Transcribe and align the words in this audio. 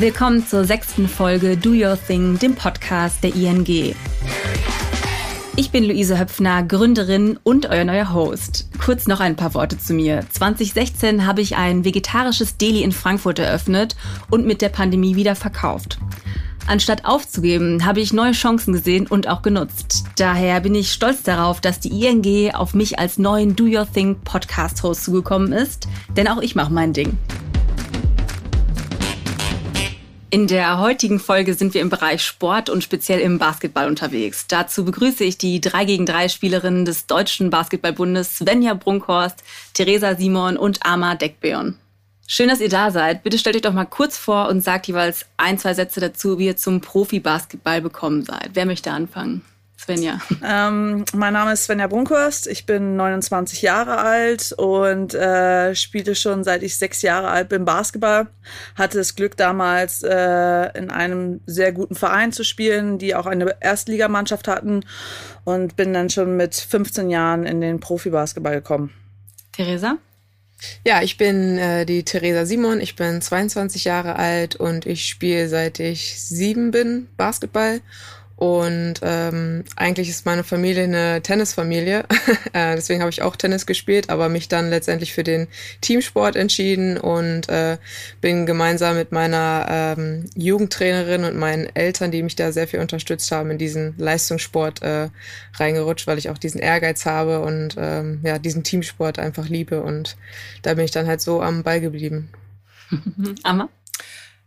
Willkommen 0.00 0.46
zur 0.46 0.64
sechsten 0.64 1.08
Folge 1.08 1.56
Do 1.56 1.70
Your 1.70 1.98
Thing, 2.00 2.38
dem 2.38 2.54
Podcast 2.54 3.24
der 3.24 3.34
ING. 3.34 3.66
Ich 5.56 5.70
bin 5.72 5.82
Luise 5.82 6.20
Höpfner, 6.20 6.62
Gründerin 6.62 7.36
und 7.42 7.66
euer 7.66 7.82
neuer 7.82 8.12
Host. 8.12 8.68
Kurz 8.78 9.08
noch 9.08 9.18
ein 9.18 9.34
paar 9.34 9.54
Worte 9.54 9.76
zu 9.76 9.94
mir. 9.94 10.24
2016 10.30 11.26
habe 11.26 11.40
ich 11.40 11.56
ein 11.56 11.84
vegetarisches 11.84 12.56
Deli 12.56 12.84
in 12.84 12.92
Frankfurt 12.92 13.40
eröffnet 13.40 13.96
und 14.30 14.46
mit 14.46 14.62
der 14.62 14.68
Pandemie 14.68 15.16
wieder 15.16 15.34
verkauft. 15.34 15.98
Anstatt 16.68 17.04
aufzugeben, 17.04 17.84
habe 17.84 17.98
ich 17.98 18.12
neue 18.12 18.32
Chancen 18.32 18.74
gesehen 18.74 19.08
und 19.08 19.26
auch 19.26 19.42
genutzt. 19.42 20.04
Daher 20.16 20.60
bin 20.60 20.76
ich 20.76 20.92
stolz 20.92 21.24
darauf, 21.24 21.60
dass 21.60 21.80
die 21.80 22.06
ING 22.06 22.54
auf 22.54 22.72
mich 22.72 23.00
als 23.00 23.18
neuen 23.18 23.56
Do 23.56 23.64
Your 23.64 23.90
Thing 23.92 24.14
Podcast 24.22 24.84
Host 24.84 25.02
zugekommen 25.02 25.52
ist, 25.52 25.88
denn 26.16 26.28
auch 26.28 26.40
ich 26.40 26.54
mache 26.54 26.72
mein 26.72 26.92
Ding. 26.92 27.18
In 30.30 30.46
der 30.46 30.78
heutigen 30.78 31.20
Folge 31.20 31.54
sind 31.54 31.72
wir 31.72 31.80
im 31.80 31.88
Bereich 31.88 32.22
Sport 32.22 32.68
und 32.68 32.84
speziell 32.84 33.18
im 33.20 33.38
Basketball 33.38 33.88
unterwegs. 33.88 34.46
Dazu 34.46 34.84
begrüße 34.84 35.24
ich 35.24 35.38
die 35.38 35.58
3 35.58 35.86
gegen 35.86 36.04
3 36.04 36.28
Spielerinnen 36.28 36.84
des 36.84 37.06
Deutschen 37.06 37.48
Basketballbundes 37.48 38.36
Svenja 38.36 38.74
Brunkhorst, 38.74 39.42
Theresa 39.72 40.16
Simon 40.16 40.58
und 40.58 40.84
Ama 40.84 41.14
Deckbeon. 41.14 41.78
Schön, 42.26 42.48
dass 42.50 42.60
ihr 42.60 42.68
da 42.68 42.90
seid. 42.90 43.22
Bitte 43.22 43.38
stellt 43.38 43.56
euch 43.56 43.62
doch 43.62 43.72
mal 43.72 43.86
kurz 43.86 44.18
vor 44.18 44.50
und 44.50 44.60
sagt 44.60 44.86
jeweils 44.86 45.24
ein, 45.38 45.56
zwei 45.56 45.72
Sätze 45.72 45.98
dazu, 45.98 46.38
wie 46.38 46.44
ihr 46.44 46.58
zum 46.58 46.82
Profi-Basketball 46.82 47.80
bekommen 47.80 48.22
seid. 48.22 48.50
Wer 48.52 48.66
möchte 48.66 48.90
anfangen? 48.90 49.40
Svenja. 49.88 50.20
Ähm, 50.44 51.06
mein 51.14 51.32
Name 51.32 51.54
ist 51.54 51.64
Svenja 51.64 51.86
Brunkhorst. 51.86 52.46
Ich 52.46 52.66
bin 52.66 52.96
29 52.96 53.62
Jahre 53.62 53.96
alt 53.96 54.52
und 54.52 55.14
äh, 55.14 55.74
spielte 55.74 56.14
schon 56.14 56.44
seit 56.44 56.62
ich 56.62 56.76
sechs 56.76 57.00
Jahre 57.00 57.28
alt 57.28 57.48
bin 57.48 57.64
Basketball. 57.64 58.26
Hatte 58.74 58.98
das 58.98 59.14
Glück 59.14 59.38
damals 59.38 60.02
äh, 60.02 60.78
in 60.78 60.90
einem 60.90 61.40
sehr 61.46 61.72
guten 61.72 61.94
Verein 61.94 62.32
zu 62.32 62.44
spielen, 62.44 62.98
die 62.98 63.14
auch 63.14 63.24
eine 63.24 63.56
Erstligamannschaft 63.60 64.46
hatten 64.46 64.84
und 65.44 65.74
bin 65.76 65.94
dann 65.94 66.10
schon 66.10 66.36
mit 66.36 66.54
15 66.54 67.08
Jahren 67.08 67.46
in 67.46 67.62
den 67.62 67.80
Profibasketball 67.80 68.56
gekommen. 68.56 68.92
Theresa? 69.52 69.96
Ja, 70.84 71.00
ich 71.00 71.16
bin 71.16 71.56
äh, 71.56 71.86
die 71.86 72.02
Theresa 72.02 72.44
Simon, 72.44 72.82
ich 72.82 72.94
bin 72.94 73.22
22 73.22 73.84
Jahre 73.84 74.16
alt 74.16 74.54
und 74.54 74.84
ich 74.84 75.06
spiele 75.06 75.48
seit 75.48 75.80
ich 75.80 76.20
sieben 76.20 76.72
bin 76.72 77.08
Basketball 77.16 77.80
und 78.38 79.00
ähm, 79.02 79.64
eigentlich 79.74 80.08
ist 80.08 80.24
meine 80.24 80.44
Familie 80.44 80.84
eine 80.84 81.20
Tennisfamilie. 81.22 82.04
äh, 82.52 82.76
deswegen 82.76 83.00
habe 83.00 83.10
ich 83.10 83.20
auch 83.20 83.34
Tennis 83.34 83.66
gespielt, 83.66 84.10
aber 84.10 84.28
mich 84.28 84.46
dann 84.46 84.70
letztendlich 84.70 85.12
für 85.12 85.24
den 85.24 85.48
Teamsport 85.80 86.36
entschieden 86.36 86.98
und 86.98 87.48
äh, 87.48 87.78
bin 88.20 88.46
gemeinsam 88.46 88.94
mit 88.94 89.10
meiner 89.10 89.66
ähm, 89.68 90.26
Jugendtrainerin 90.36 91.24
und 91.24 91.36
meinen 91.36 91.68
Eltern, 91.74 92.12
die 92.12 92.22
mich 92.22 92.36
da 92.36 92.52
sehr 92.52 92.68
viel 92.68 92.78
unterstützt 92.78 93.32
haben, 93.32 93.50
in 93.50 93.58
diesen 93.58 93.94
Leistungssport 93.98 94.82
äh, 94.82 95.08
reingerutscht, 95.54 96.06
weil 96.06 96.18
ich 96.18 96.30
auch 96.30 96.38
diesen 96.38 96.60
Ehrgeiz 96.60 97.06
habe 97.06 97.40
und 97.40 97.74
ähm, 97.76 98.20
ja, 98.22 98.38
diesen 98.38 98.62
Teamsport 98.62 99.18
einfach 99.18 99.48
liebe. 99.48 99.82
Und 99.82 100.16
da 100.62 100.74
bin 100.74 100.84
ich 100.84 100.92
dann 100.92 101.08
halt 101.08 101.20
so 101.20 101.42
am 101.42 101.64
Ball 101.64 101.80
geblieben. 101.80 102.28
Amma? 103.42 103.68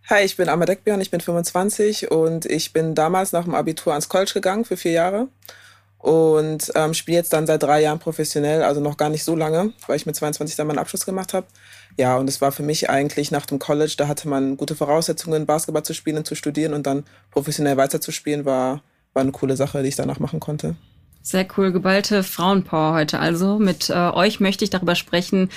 Hi, 0.10 0.24
ich 0.24 0.36
bin 0.36 0.50
Amma 0.50 0.66
Deckbjörn, 0.66 1.00
ich 1.00 1.12
bin 1.12 1.22
25 1.22 2.12
und 2.12 2.46
ich 2.46 2.74
bin 2.74 2.96
damals 2.96 3.32
nach 3.32 3.44
dem 3.44 3.56
Abitur 3.56 3.94
ans 3.94 4.10
College 4.10 4.32
gegangen 4.34 4.66
für 4.66 4.76
vier 4.76 4.92
Jahre 4.92 5.28
und 6.00 6.72
ähm, 6.76 6.94
spiele 6.94 7.18
jetzt 7.18 7.32
dann 7.34 7.46
seit 7.46 7.62
drei 7.62 7.82
Jahren 7.82 8.00
professionell, 8.00 8.64
also 8.64 8.82
noch 8.82 8.98
gar 8.98 9.10
nicht 9.10 9.24
so 9.24 9.36
lange, 9.36 9.74
weil 9.88 9.96
ich 9.96 10.08
mit 10.08 10.16
22 10.16 10.56
dann 10.56 10.68
meinen 10.68 10.80
Abschluss 10.80 11.06
gemacht 11.06 11.34
habe. 11.34 11.46
Ja, 11.98 12.18
und 12.18 12.28
es 12.28 12.42
war 12.42 12.52
für 12.52 12.64
mich 12.64 12.90
eigentlich 12.90 13.30
nach 13.30 13.46
dem 13.46 13.60
College, 13.60 13.94
da 13.98 14.08
hatte 14.08 14.28
man 14.28 14.58
gute 14.58 14.76
Voraussetzungen, 14.76 15.46
Basketball 15.46 15.84
zu 15.84 15.94
spielen 15.94 16.18
und 16.18 16.26
zu 16.26 16.36
studieren 16.36 16.74
und 16.74 16.88
dann 16.88 17.04
professionell 17.30 17.78
weiterzuspielen, 17.78 18.44
war, 18.44 18.82
war 19.14 19.22
eine 19.22 19.32
coole 19.32 19.56
Sache, 19.56 19.84
die 19.84 19.90
ich 19.90 19.96
danach 19.96 20.20
machen 20.20 20.40
konnte. 20.40 20.76
Sehr 21.24 21.46
cool, 21.56 21.72
geballte 21.72 22.24
Frauenpower 22.24 22.94
heute 22.94 23.20
also. 23.20 23.60
Mit 23.60 23.92
äh, 23.92 23.94
euch 23.94 24.40
möchte 24.40 24.64
ich 24.64 24.72
darüber 24.72 24.96
sprechen, 24.96 25.50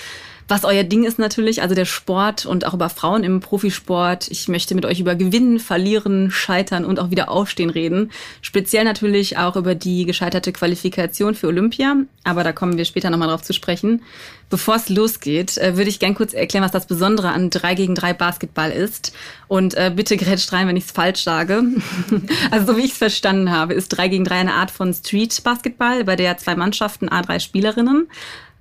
was 0.49 0.65
euer 0.65 0.85
Ding 0.85 1.05
ist 1.05 1.19
natürlich, 1.19 1.63
also 1.63 1.75
der 1.75 1.85
Sport 1.85 2.45
und 2.45 2.67
auch 2.67 2.75
über 2.75 2.89
Frauen 2.89 3.25
im 3.25 3.41
Profisport. 3.41 4.29
Ich 4.31 4.49
möchte 4.49 4.75
mit 4.75 4.85
euch 4.85 5.01
über 5.01 5.15
Gewinnen, 5.15 5.59
Verlieren, 5.59 6.31
Scheitern 6.31 6.85
und 6.85 6.99
auch 6.99 7.11
wieder 7.11 7.31
Aufstehen 7.31 7.71
reden. 7.71 8.11
Speziell 8.43 8.85
natürlich 8.85 9.39
auch 9.39 9.57
über 9.57 9.75
die 9.75 10.05
gescheiterte 10.05 10.53
Qualifikation 10.53 11.35
für 11.35 11.47
Olympia, 11.47 11.97
aber 12.25 12.45
da 12.45 12.53
kommen 12.53 12.77
wir 12.77 12.85
später 12.85 13.11
nochmal 13.11 13.29
drauf 13.29 13.43
zu 13.43 13.53
sprechen. 13.53 14.03
Bevor 14.51 14.77
es 14.77 14.89
losgeht, 14.89 15.57
äh, 15.57 15.77
würde 15.77 15.89
ich 15.89 15.99
gern 15.99 16.15
kurz 16.15 16.35
erklären, 16.35 16.65
was 16.65 16.73
das 16.73 16.87
Besondere 16.87 17.31
an 17.31 17.51
3 17.51 17.75
gegen 17.75 17.95
3 17.95 18.13
Basketball 18.13 18.71
ist. 18.71 19.15
Und 19.49 19.75
äh, 19.75 19.91
bitte 19.95 20.17
grätscht 20.17 20.53
rein, 20.53 20.69
wenn 20.69 20.77
ich 20.77 20.85
es 20.85 20.91
falsch 20.91 21.25
sage. 21.25 21.65
also 22.51 22.73
so 22.73 22.77
wie 22.77 22.85
ich 22.85 22.93
es 22.93 22.99
verstanden 22.99 23.51
habe, 23.51 23.73
ist 23.73 23.89
3 23.89 24.09
gegen 24.09 24.25
3 24.25 24.35
eine 24.35 24.55
Art 24.55 24.71
von 24.71 24.93
Street 24.93 25.43
Basketball, 25.43 26.05
bei 26.05 26.17
der 26.17 26.37
zwei 26.37 26.55
Mannschaften 26.55 27.09
A3 27.09 27.41
Spielerinnen 27.41 28.07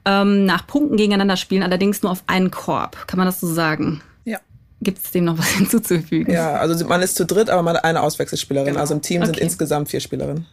ähm, 0.06 0.46
nach 0.46 0.68
Punkten 0.68 0.97
gegeneinander 0.97 1.38
spielen, 1.38 1.64
allerdings 1.64 2.02
nur 2.02 2.12
auf 2.12 2.24
einen 2.28 2.52
Korb. 2.52 3.08
Kann 3.08 3.18
man 3.18 3.25
das 3.25 3.40
so 3.40 3.47
sagen? 3.47 4.02
Ja. 4.25 4.40
Gibt 4.81 5.03
es 5.03 5.12
dem 5.12 5.25
noch 5.25 5.38
was 5.38 5.47
hinzuzufügen? 5.58 6.31
Ja, 6.31 6.56
also 6.56 6.86
man 6.86 7.02
ist 7.02 7.16
zu 7.16 7.25
dritt, 7.25 7.50
aber 7.50 7.62
man 7.62 7.75
hat 7.78 7.84
eine 7.84 8.02
Auswechselspielerin. 8.02 8.69
Genau. 8.69 8.80
Also 8.80 8.94
im 8.94 9.02
Team 9.02 9.22
okay. 9.22 9.28
sind 9.28 9.40
insgesamt 9.40 9.90
vier 9.90 10.00
Spielerinnen. 10.00 10.46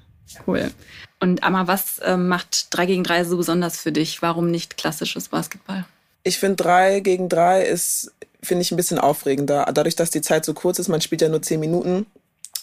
Cool. 0.46 0.70
Und 1.18 1.42
Amma, 1.42 1.66
was 1.66 1.98
äh, 1.98 2.16
macht 2.16 2.68
3 2.70 2.86
gegen 2.86 3.04
3 3.04 3.24
so 3.24 3.36
besonders 3.36 3.78
für 3.78 3.92
dich? 3.92 4.22
Warum 4.22 4.50
nicht 4.50 4.76
klassisches 4.76 5.28
Basketball? 5.28 5.84
Ich 6.22 6.38
finde 6.38 6.56
3 6.56 7.00
gegen 7.00 7.28
3 7.28 7.62
ist, 7.62 8.12
finde 8.42 8.62
ich, 8.62 8.70
ein 8.70 8.76
bisschen 8.76 8.98
aufregender. 8.98 9.70
Dadurch, 9.74 9.96
dass 9.96 10.10
die 10.10 10.22
Zeit 10.22 10.44
so 10.44 10.54
kurz 10.54 10.78
ist, 10.78 10.88
man 10.88 11.00
spielt 11.00 11.22
ja 11.22 11.28
nur 11.28 11.42
10 11.42 11.60
Minuten, 11.60 12.06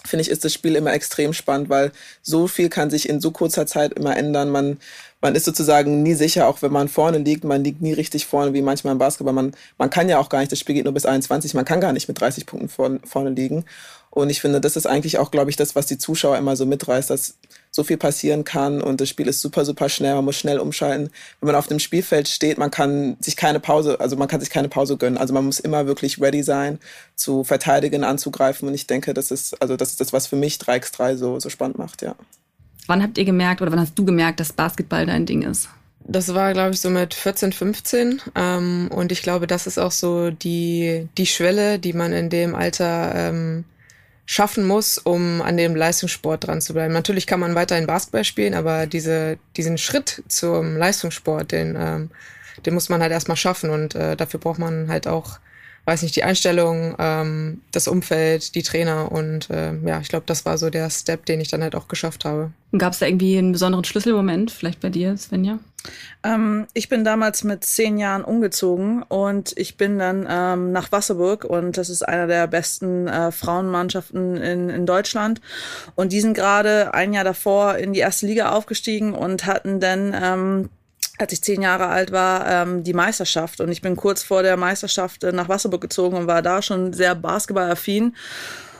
finde 0.05 0.21
ich, 0.21 0.29
ist 0.29 0.45
das 0.45 0.53
Spiel 0.53 0.75
immer 0.75 0.93
extrem 0.93 1.33
spannend, 1.33 1.69
weil 1.69 1.91
so 2.21 2.47
viel 2.47 2.69
kann 2.69 2.89
sich 2.89 3.09
in 3.09 3.21
so 3.21 3.31
kurzer 3.31 3.67
Zeit 3.67 3.93
immer 3.93 4.15
ändern. 4.17 4.49
Man 4.49 4.77
man 5.21 5.35
ist 5.35 5.45
sozusagen 5.45 6.03
nie 6.03 6.13
sicher, 6.13 6.47
auch 6.47 6.61
wenn 6.61 6.71
man 6.71 6.87
vorne 6.87 7.17
liegt, 7.17 7.43
man 7.43 7.63
liegt 7.63 7.81
nie 7.81 7.93
richtig 7.93 8.25
vorne, 8.25 8.53
wie 8.53 8.61
manchmal 8.61 8.93
im 8.93 8.99
Basketball. 8.99 9.33
Man, 9.33 9.53
man 9.77 9.89
kann 9.89 10.09
ja 10.09 10.19
auch 10.19 10.29
gar 10.29 10.39
nicht, 10.39 10.51
das 10.51 10.59
Spiel 10.59 10.75
geht 10.75 10.85
nur 10.85 10.93
bis 10.93 11.05
21, 11.05 11.53
man 11.53 11.65
kann 11.65 11.81
gar 11.81 11.93
nicht 11.93 12.07
mit 12.07 12.19
30 12.19 12.45
Punkten 12.45 12.69
vorne, 12.69 12.99
vorne 13.03 13.31
liegen. 13.31 13.65
Und 14.09 14.29
ich 14.29 14.41
finde, 14.41 14.61
das 14.61 14.75
ist 14.75 14.87
eigentlich 14.87 15.19
auch, 15.19 15.29
glaube 15.29 15.49
ich, 15.51 15.57
das, 15.57 15.75
was 15.75 15.85
die 15.85 15.97
Zuschauer 15.97 16.37
immer 16.37 16.55
so 16.55 16.65
mitreißt, 16.65 17.09
dass 17.09 17.37
so 17.69 17.83
viel 17.83 17.97
passieren 17.97 18.43
kann 18.43 18.81
und 18.81 18.99
das 18.99 19.09
Spiel 19.09 19.27
ist 19.27 19.41
super, 19.41 19.63
super 19.65 19.89
schnell, 19.89 20.15
man 20.15 20.25
muss 20.25 20.37
schnell 20.37 20.59
umschalten. 20.59 21.11
Wenn 21.39 21.47
man 21.47 21.55
auf 21.55 21.67
dem 21.67 21.79
Spielfeld 21.79 22.27
steht, 22.27 22.57
man 22.57 22.71
kann 22.71 23.17
sich 23.19 23.35
keine 23.35 23.59
Pause, 23.59 23.99
also 23.99 24.15
man 24.15 24.27
kann 24.27 24.39
sich 24.39 24.49
keine 24.49 24.69
Pause 24.69 24.97
gönnen. 24.97 25.17
Also 25.17 25.33
man 25.33 25.45
muss 25.45 25.59
immer 25.59 25.85
wirklich 25.85 26.19
ready 26.19 26.41
sein, 26.41 26.79
zu 27.15 27.43
verteidigen, 27.43 28.03
anzugreifen. 28.03 28.67
Und 28.67 28.73
ich 28.73 28.87
denke, 28.87 29.13
das 29.13 29.29
ist, 29.29 29.61
also 29.61 29.77
das 29.77 29.91
ist 29.91 30.01
das, 30.01 30.13
was 30.13 30.25
für 30.25 30.35
mich 30.35 30.55
3x3 30.55 31.17
so, 31.17 31.39
so 31.39 31.49
spannend 31.49 31.77
macht, 31.77 32.01
ja. 32.01 32.15
Wann 32.87 33.03
habt 33.03 33.17
ihr 33.17 33.25
gemerkt 33.25 33.61
oder 33.61 33.71
wann 33.71 33.79
hast 33.79 33.99
du 33.99 34.05
gemerkt, 34.05 34.39
dass 34.39 34.53
Basketball 34.53 35.05
dein 35.05 35.25
Ding 35.25 35.43
ist? 35.43 35.69
Das 36.09 36.33
war, 36.33 36.53
glaube 36.53 36.73
ich, 36.73 36.79
so 36.79 36.89
mit 36.89 37.13
14, 37.13 37.51
15. 37.51 38.21
Ähm, 38.33 38.89
und 38.93 39.11
ich 39.11 39.21
glaube, 39.21 39.45
das 39.45 39.67
ist 39.67 39.77
auch 39.77 39.91
so 39.91 40.31
die, 40.31 41.09
die 41.17 41.25
Schwelle, 41.25 41.79
die 41.79 41.91
man 41.91 42.13
in 42.13 42.29
dem 42.29 42.55
Alter 42.55 43.13
ähm, 43.13 43.65
schaffen 44.25 44.65
muss, 44.65 44.97
um 44.97 45.41
an 45.41 45.57
dem 45.57 45.75
Leistungssport 45.75 46.47
dran 46.47 46.61
zu 46.61 46.73
bleiben. 46.73 46.93
Natürlich 46.93 47.27
kann 47.27 47.41
man 47.41 47.55
weiterhin 47.55 47.87
Basketball 47.87 48.23
spielen, 48.23 48.53
aber 48.53 48.87
diese, 48.87 49.37
diesen 49.57 49.77
Schritt 49.77 50.23
zum 50.29 50.77
Leistungssport, 50.77 51.51
den, 51.51 51.75
ähm, 51.77 52.09
den 52.65 52.73
muss 52.73 52.87
man 52.87 53.01
halt 53.01 53.11
erstmal 53.11 53.37
schaffen. 53.37 53.69
Und 53.69 53.95
äh, 53.95 54.15
dafür 54.15 54.39
braucht 54.39 54.59
man 54.59 54.87
halt 54.87 55.07
auch 55.07 55.39
weiß 55.87 56.01
nicht, 56.01 56.17
die 56.17 56.23
Einstellung, 56.23 56.95
ähm, 56.99 57.61
das 57.71 57.87
Umfeld, 57.87 58.55
die 58.55 58.61
Trainer 58.61 59.09
und 59.09 59.49
äh, 59.49 59.73
ja, 59.85 60.01
ich 60.01 60.09
glaube, 60.09 60.25
das 60.25 60.45
war 60.45 60.57
so 60.57 60.69
der 60.69 60.89
Step, 60.89 61.25
den 61.25 61.39
ich 61.39 61.47
dann 61.47 61.63
halt 61.63 61.75
auch 61.75 61.87
geschafft 61.87 62.25
habe. 62.25 62.51
Gab 62.77 62.91
es 62.91 62.99
da 62.99 63.05
irgendwie 63.05 63.37
einen 63.37 63.53
besonderen 63.53 63.85
Schlüsselmoment, 63.85 64.51
vielleicht 64.51 64.81
bei 64.81 64.89
dir, 64.89 65.15
Svenja? 65.15 65.59
Ähm, 66.23 66.67
ich 66.73 66.89
bin 66.89 67.05
damals 67.05 67.45
mit 67.45 67.63
zehn 67.63 67.97
Jahren 67.97 68.25
umgezogen 68.25 69.03
und 69.03 69.53
ich 69.55 69.77
bin 69.77 69.97
dann 69.97 70.27
ähm, 70.29 70.73
nach 70.73 70.91
Wasserburg 70.91 71.45
und 71.45 71.77
das 71.77 71.89
ist 71.89 72.05
einer 72.05 72.27
der 72.27 72.47
besten 72.47 73.07
äh, 73.07 73.31
Frauenmannschaften 73.31 74.35
in, 74.35 74.69
in 74.69 74.85
Deutschland. 74.85 75.39
Und 75.95 76.11
die 76.11 76.19
sind 76.19 76.33
gerade 76.33 76.93
ein 76.93 77.13
Jahr 77.13 77.23
davor 77.23 77.77
in 77.77 77.93
die 77.93 77.99
erste 77.99 78.25
Liga 78.25 78.51
aufgestiegen 78.51 79.13
und 79.13 79.45
hatten 79.45 79.79
dann 79.79 80.13
ähm, 80.21 80.69
als 81.17 81.33
ich 81.33 81.41
zehn 81.41 81.61
Jahre 81.61 81.87
alt 81.87 82.11
war, 82.11 82.47
ähm, 82.47 82.83
die 82.83 82.93
Meisterschaft. 82.93 83.61
Und 83.61 83.71
ich 83.71 83.81
bin 83.81 83.95
kurz 83.95 84.23
vor 84.23 84.43
der 84.43 84.57
Meisterschaft 84.57 85.23
äh, 85.23 85.31
nach 85.31 85.49
Wasserburg 85.49 85.81
gezogen 85.81 86.17
und 86.17 86.27
war 86.27 86.41
da 86.41 86.61
schon 86.61 86.93
sehr 86.93 87.15
basketballaffin. 87.15 88.15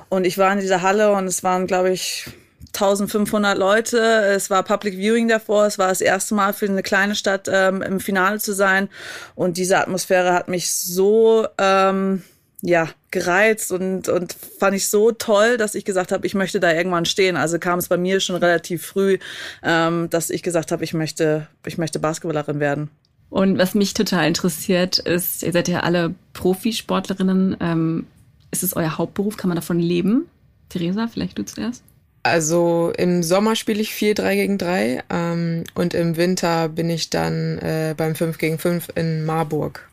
Und 0.10 0.26
ich 0.26 0.38
war 0.38 0.54
in 0.54 0.60
dieser 0.60 0.82
Halle 0.82 1.12
und 1.12 1.26
es 1.26 1.44
waren, 1.44 1.68
glaube 1.68 1.92
ich, 1.92 2.26
1500 2.74 3.58
Leute. 3.58 4.00
Es 4.00 4.50
war 4.50 4.64
Public 4.64 4.96
Viewing 4.96 5.28
davor. 5.28 5.66
Es 5.66 5.78
war 5.78 5.88
das 5.88 6.02
erste 6.02 6.36
Mal 6.36 6.54
für 6.54 6.68
eine 6.68 6.84
kleine 6.84 7.16
Stadt 7.16 7.50
ähm, 7.52 7.82
im 7.82 8.00
Finale 8.00 8.40
zu 8.40 8.54
sein. 8.54 8.90
Und 9.36 9.58
diese 9.58 9.80
Atmosphäre 9.80 10.34
hat 10.34 10.48
mich 10.48 10.72
so 10.72 11.48
ähm, 11.58 12.24
ja, 12.62 12.90
gereizt 13.12 13.72
und, 13.72 14.10
und 14.10 14.36
fand 14.60 14.76
ich 14.76 14.90
so 14.90 15.12
toll, 15.12 15.58
dass 15.58 15.76
ich 15.76 15.86
gesagt 15.86 16.12
habe, 16.12 16.28
ich 16.28 16.36
möchte 16.36 16.60
da 16.60 16.74
irgendwann 16.74 17.06
stehen. 17.06 17.38
Also 17.38 17.60
kam 17.60 17.80
es 17.80 17.88
bei 17.88 17.98
mir 17.98 18.20
schon 18.20 18.36
relativ 18.36 18.86
früh, 18.86 19.18
ähm, 19.64 20.10
dass 20.10 20.30
ich 20.30 20.44
gesagt 20.44 20.72
habe, 20.72 20.84
ich 20.84 20.94
möchte, 20.94 21.48
ich 21.66 21.78
möchte 21.78 22.00
Basketballerin 22.00 22.60
werden. 22.60 22.90
Und 23.30 23.58
was 23.58 23.76
mich 23.76 23.94
total 23.94 24.28
interessiert 24.28 25.00
ist, 25.00 25.44
ihr 25.44 25.52
seid 25.52 25.68
ja 25.68 25.82
alle 25.82 26.16
Profisportlerinnen. 26.34 27.58
Ähm, 27.60 28.08
Ist 28.52 28.64
es 28.64 28.76
euer 28.76 28.98
Hauptberuf? 28.98 29.38
Kann 29.38 29.50
man 29.50 29.58
davon 29.58 29.80
leben? 29.80 30.28
Theresa, 30.70 31.08
vielleicht 31.08 31.38
du 31.38 31.46
zuerst? 31.46 31.84
Also 32.24 32.92
im 32.98 33.24
Sommer 33.24 33.56
spiele 33.56 33.82
ich 33.82 33.94
viel 33.94 34.14
3 34.14 34.36
gegen 34.36 34.58
3 34.58 35.04
ähm, 35.10 35.64
und 35.76 35.94
im 35.94 36.18
Winter 36.18 36.68
bin 36.68 36.90
ich 36.90 37.10
dann 37.10 37.58
äh, 37.60 37.94
beim 37.96 38.16
5 38.16 38.38
gegen 38.38 38.60
5 38.60 38.90
in 38.96 39.26
Marburg. 39.26 39.88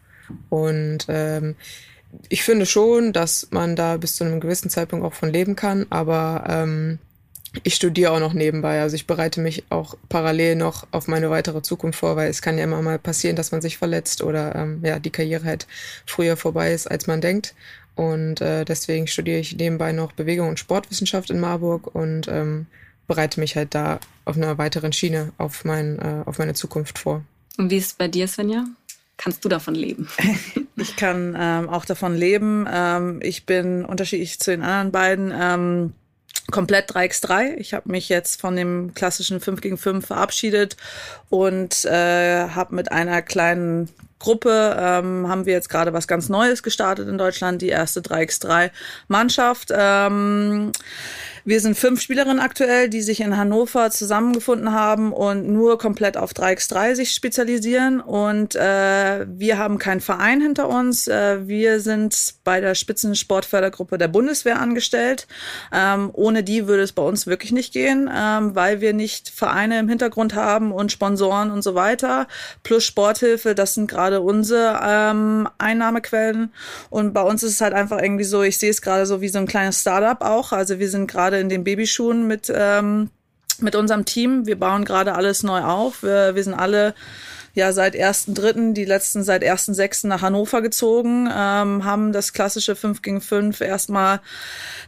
Und 0.49 1.07
ähm, 1.09 1.55
ich 2.29 2.43
finde 2.43 2.67
schon, 2.67 3.13
dass 3.13 3.49
man 3.51 3.77
da 3.77 3.97
bis 3.97 4.17
zu 4.17 4.25
einem 4.25 4.41
gewissen 4.41 4.71
Zeitpunkt 4.71 5.05
auch 5.05 5.15
von 5.15 5.31
leben 5.31 5.57
kann, 5.57 5.87
aber 5.91 6.45
ähm, 6.49 6.99
ich 7.63 7.75
studiere 7.75 8.11
auch 8.13 8.21
noch 8.21 8.33
nebenbei. 8.33 8.81
Also 8.81 8.97
ich 8.97 9.07
bereite 9.07 9.41
mich 9.41 9.65
auch 9.71 9.97
parallel 10.09 10.57
noch 10.57 10.87
auf 10.91 11.07
meine 11.07 11.31
weitere 11.31 11.63
Zukunft 11.63 12.01
vor, 12.01 12.17
weil 12.17 12.29
es 12.29 12.43
kann 12.43 12.59
ja 12.59 12.65
immer 12.65 12.83
mal 12.83 12.99
passieren, 12.99 13.37
dass 13.37 13.53
man 13.53 13.63
sich 13.63 13.79
verletzt 13.79 14.23
oder 14.23 14.55
ähm, 14.55 14.81
ja, 14.83 14.99
die 14.99 15.11
Karriere 15.11 15.45
halt 15.45 15.67
früher 16.05 16.37
vorbei 16.37 16.73
ist, 16.73 16.91
als 16.91 17.07
man 17.07 17.21
denkt. 17.21 17.55
Und 17.95 18.41
äh, 18.41 18.65
deswegen 18.65 19.07
studiere 19.07 19.39
ich 19.39 19.57
nebenbei 19.57 19.93
noch 19.93 20.13
Bewegung 20.13 20.49
und 20.49 20.59
Sportwissenschaft 20.59 21.31
in 21.31 21.39
Marburg 21.39 21.95
und 21.95 22.27
ähm, 22.27 22.67
bereite 23.07 23.39
mich 23.39 23.55
halt 23.55 23.75
da 23.75 24.01
auf 24.25 24.37
einer 24.37 24.59
weiteren 24.59 24.93
Schiene 24.93 25.33
auf, 25.39 25.65
mein, 25.65 25.99
äh, 26.01 26.23
auf 26.25 26.39
meine 26.39 26.55
Zukunft 26.55 26.99
vor. 26.99 27.23
Und 27.57 27.71
wie 27.71 27.77
ist 27.77 27.87
es 27.87 27.93
bei 27.93 28.09
dir, 28.09 28.27
Svenja? 28.27 28.65
Kannst 29.17 29.45
du 29.45 29.49
davon 29.49 29.75
leben? 29.75 30.09
ich 30.77 30.97
kann 30.97 31.37
ähm, 31.39 31.69
auch 31.69 31.85
davon 31.85 32.17
leben. 32.17 32.67
Ähm, 32.71 33.21
ich 33.23 33.47
bin 33.47 33.85
unterschiedlich 33.85 34.41
zu 34.41 34.51
den 34.51 34.63
anderen 34.63 34.93
beiden. 34.93 35.33
Ähm, 35.35 35.93
komplett 36.51 36.91
3x3. 36.91 37.55
Ich 37.57 37.75
habe 37.75 37.91
mich 37.91 38.09
jetzt 38.09 38.41
von 38.41 38.57
dem 38.57 38.93
klassischen 38.95 39.41
5 39.41 39.61
gegen 39.61 39.79
5 39.79 40.07
verabschiedet 40.07 40.77
und 41.31 41.85
äh, 41.85 42.49
habe 42.49 42.75
mit 42.75 42.93
einer 42.93 43.23
kleinen 43.23 43.89
Gruppe 44.19 44.77
ähm, 44.79 45.29
haben 45.29 45.47
wir 45.47 45.53
jetzt 45.53 45.69
gerade 45.69 45.93
was 45.93 46.09
ganz 46.09 46.29
Neues 46.29 46.63
gestartet 46.63 47.09
in 47.09 47.19
Deutschland, 47.19 47.61
die 47.61 47.69
erste 47.69 48.01
3x3 48.01 48.71
Mannschaft. 49.09 49.71
Ähm, 49.71 50.73
wir 51.47 51.61
sind 51.61 51.77
fünf 51.77 52.01
Spielerinnen 52.01 52.41
aktuell, 52.41 52.89
die 52.89 53.03
sich 53.03 53.21
in 53.21 53.37
Hannover 53.37 53.91
zusammengefunden 53.91 54.73
haben 54.73 55.13
und 55.13 55.47
nur 55.47 55.79
komplett 55.79 56.17
auf 56.17 56.33
3x3 56.33 56.95
sich 56.95 57.13
spezialisieren. 57.13 58.01
Und 58.01 58.57
äh, 58.57 59.27
wir 59.29 59.59
haben 59.59 59.79
keinen 59.79 60.01
Verein 60.01 60.41
hinter 60.41 60.71
uns. 60.71 61.07
Äh, 61.07 61.47
wir 61.47 61.81
sind 61.81 62.35
bei 62.45 62.63
der 62.63 62.75
Spitzensportfördergruppe 62.75 63.99
der 63.99 64.09
Bundeswehr 64.09 64.59
angestellt. 64.59 65.27
Ähm, 65.71 66.11
ohne 66.15 66.43
die 66.45 66.67
würde 66.67 66.83
es 66.83 66.93
bei 66.93 67.03
uns 67.03 67.27
wirklich 67.27 67.53
nicht 67.53 67.75
gehen, 67.75 68.11
ähm, 68.15 68.55
weil 68.55 68.81
wir 68.81 68.95
nicht 68.95 69.29
Vereine 69.29 69.79
im 69.79 69.89
Hintergrund 69.91 70.35
haben 70.35 70.73
und 70.73 70.93
Sponsoren 70.93 71.51
und 71.51 71.61
so 71.61 71.75
weiter. 71.75 72.27
Plus 72.63 72.85
Sporthilfe, 72.85 73.55
das 73.55 73.75
sind 73.75 73.91
gerade 73.91 74.23
unsere 74.23 74.81
ähm, 74.83 75.47
Einnahmequellen. 75.59 76.55
Und 76.89 77.13
bei 77.13 77.23
uns 77.23 77.43
ist 77.43 77.53
es 77.53 77.61
halt 77.61 77.75
einfach 77.75 78.01
irgendwie 78.01 78.25
so, 78.25 78.43
ich 78.43 78.59
sehe 78.59 78.71
es 78.71 78.81
gerade 78.81 79.05
so 79.05 79.21
wie 79.21 79.29
so 79.29 79.39
ein 79.39 79.47
kleines 79.47 79.83
Startup 79.83 80.23
auch. 80.23 80.53
Also 80.53 80.79
wir 80.79 80.89
sind 80.89 81.07
gerade 81.07 81.34
gerade 81.35 81.41
in 81.41 81.49
den 81.49 81.65
Babyschuhen 81.65 82.27
mit, 82.27 82.53
ähm, 82.55 83.11
mit 83.61 83.75
unserem 83.75 84.05
Team. 84.05 84.47
Wir 84.47 84.59
bauen 84.59 84.85
gerade 84.85 85.15
alles 85.15 85.43
neu 85.43 85.63
auf. 85.63 86.03
Wir, 86.03 86.35
wir 86.35 86.45
sind 86.45 86.55
alle 86.55 86.95
ja 87.55 87.73
seit 87.73 87.95
1.3., 87.95 88.73
die 88.73 88.85
letzten 88.85 89.23
seit 89.23 89.43
1.6. 89.43 90.07
nach 90.07 90.23
Hannover 90.23 90.61
gezogen, 90.61 91.27
ähm, 91.27 91.85
haben 91.85 92.13
das 92.13 92.33
klassische 92.33 92.77
5 92.77 93.01
gegen 93.03 93.21
5 93.21 93.61
erstmal 93.61 94.21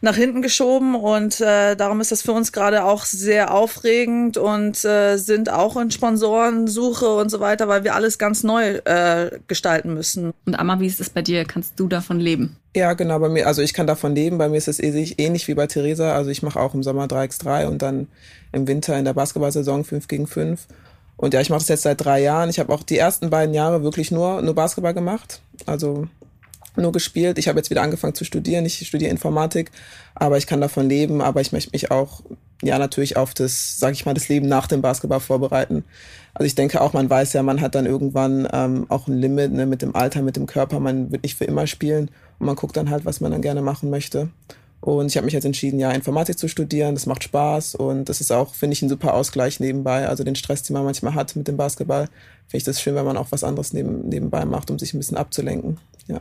nach 0.01 0.17
hinten 0.17 0.43
geschoben 0.43 0.95
und 0.95 1.41
äh, 1.41 1.77
darum 1.77 2.01
ist 2.01 2.13
das 2.13 2.23
für 2.23 2.33
uns 2.33 2.53
gerade 2.53 2.85
auch 2.85 3.05
sehr 3.05 3.55
aufregend 3.55 4.37
und 4.37 4.85
äh, 4.85 5.17
sind 5.17 5.51
auch 5.51 5.77
in 5.77 5.91
Sponsorensuche 5.91 7.15
und 7.15 7.31
so 7.31 7.41
weiter, 7.41 7.69
weil 7.69 7.85
wir 7.85 7.95
alles 7.95 8.19
ganz 8.19 8.43
neu 8.43 8.81
äh, 8.85 9.31
gestalten 9.47 9.95
müssen. 9.95 10.33
Und 10.45 10.59
Amma, 10.59 10.81
wie 10.81 10.87
ist 10.87 11.01
es 11.01 11.11
bei 11.11 11.23
dir? 11.23 11.45
Kannst 11.45 11.79
du 11.79 11.87
davon 11.87 12.21
leben? 12.21 12.57
Ja, 12.77 12.93
genau, 12.93 13.19
bei 13.19 13.31
mir, 13.31 13.47
also 13.47 13.63
ich 13.63 13.73
kann 13.73 13.87
davon 13.87 14.15
leben. 14.15 14.37
Bei 14.37 14.51
mir 14.51 14.59
ist 14.59 14.69
es 14.69 14.79
ähnlich 14.81 15.49
wie 15.49 15.55
bei 15.55 15.67
Theresa. 15.67 16.15
Also 16.15 16.29
ich 16.29 16.43
mache 16.43 16.61
auch 16.61 16.75
im 16.75 16.83
Sommer 16.83 17.07
3x3 17.07 17.67
und 17.67 17.81
dann 17.81 18.09
im 18.53 18.69
Winter 18.69 18.99
in 18.99 19.07
der 19.07 19.15
Basketballsaison 19.15 19.85
5 19.85 20.09
gegen 20.09 20.27
5. 20.27 20.67
Und 21.17 21.35
ja, 21.35 21.41
ich 21.41 21.51
mache 21.51 21.61
das 21.61 21.69
jetzt 21.69 21.83
seit 21.83 22.05
drei 22.05 22.21
Jahren. 22.21 22.51
Ich 22.51 22.59
habe 22.59 22.73
auch 22.73 22.83
die 22.83 22.99
ersten 22.99 23.31
beiden 23.31 23.55
Jahre 23.55 23.83
wirklich 23.83 24.11
nur, 24.11 24.43
nur 24.43 24.55
Basketball 24.55 24.95
gemacht. 24.95 25.41
Also 25.65 26.09
nur 26.77 26.93
gespielt. 26.93 27.39
Ich 27.39 27.49
habe 27.49 27.59
jetzt 27.59 27.71
wieder 27.71 27.83
angefangen 27.83 28.15
zu 28.15 28.25
studieren. 28.25 28.67
Ich 28.67 28.87
studiere 28.87 29.11
Informatik, 29.11 29.71
aber 30.15 30.37
ich 30.37 30.47
kann 30.47 30.61
davon 30.61 30.89
leben. 30.89 31.23
Aber 31.23 31.41
ich 31.41 31.53
möchte 31.53 31.71
mich 31.73 31.91
auch, 31.91 32.21
ja, 32.63 32.79
natürlich 32.79 33.17
auf 33.17 33.33
das, 33.33 33.79
sag 33.79 33.95
ich 33.95 34.05
mal, 34.05 34.15
das 34.15 34.29
Leben 34.29 34.47
nach 34.47 34.67
dem 34.67 34.83
Basketball 34.83 35.21
vorbereiten. 35.21 35.85
Also 36.35 36.47
ich 36.47 36.55
denke 36.55 36.83
auch, 36.83 36.93
man 36.93 37.09
weiß 37.09 37.33
ja, 37.33 37.43
man 37.43 37.63
hat 37.63 37.75
dann 37.75 37.87
irgendwann 37.87 38.47
ähm, 38.53 38.87
auch 38.91 39.09
ein 39.09 39.17
Limit 39.17 39.53
ne, 39.53 39.65
mit 39.65 39.81
dem 39.81 39.97
Alter, 39.97 40.21
mit 40.21 40.37
dem 40.37 40.47
Körper. 40.47 40.81
Man 40.81 41.11
wird 41.11 41.23
nicht 41.23 41.37
für 41.37 41.47
immer 41.47 41.67
spielen 41.67 42.11
und 42.39 42.47
man 42.47 42.57
guckt 42.57 42.77
dann 42.77 42.91
halt, 42.91 43.07
was 43.07 43.21
man 43.21 43.33
dann 43.33 43.43
gerne 43.43 43.63
machen 43.63 43.89
möchte. 43.89 44.29
Und 44.81 45.07
ich 45.07 45.17
habe 45.17 45.25
mich 45.25 45.35
jetzt 45.35 45.45
entschieden, 45.45 45.81
ja, 45.81 45.91
Informatik 45.91 46.39
zu 46.39 46.49
studieren. 46.49 46.95
Das 46.95 47.07
macht 47.07 47.25
Spaß 47.25 47.75
und 47.75 48.09
das 48.09 48.21
ist 48.21 48.31
auch, 48.31 48.55
finde 48.55 48.75
ich, 48.75 48.83
ein 48.83 48.89
super 48.89 49.15
Ausgleich 49.15 49.59
nebenbei. 49.59 50.07
Also 50.07 50.23
den 50.23 50.37
Stress, 50.37 50.63
den 50.63 50.75
man 50.75 50.85
manchmal 50.85 51.15
hat 51.15 51.35
mit 51.35 51.49
dem 51.49 51.57
Basketball, 51.57 52.07
finde 52.47 52.59
ich 52.59 52.65
das 52.65 52.81
schön, 52.81 52.95
wenn 52.95 53.05
man 53.05 53.17
auch 53.17 53.29
was 53.31 53.43
anderes 53.43 53.73
neben, 53.73 54.09
nebenbei 54.09 54.45
macht, 54.45 54.71
um 54.71 54.79
sich 54.79 54.95
ein 54.95 54.99
bisschen 54.99 55.17
abzulenken. 55.17 55.79
Ja. 56.07 56.21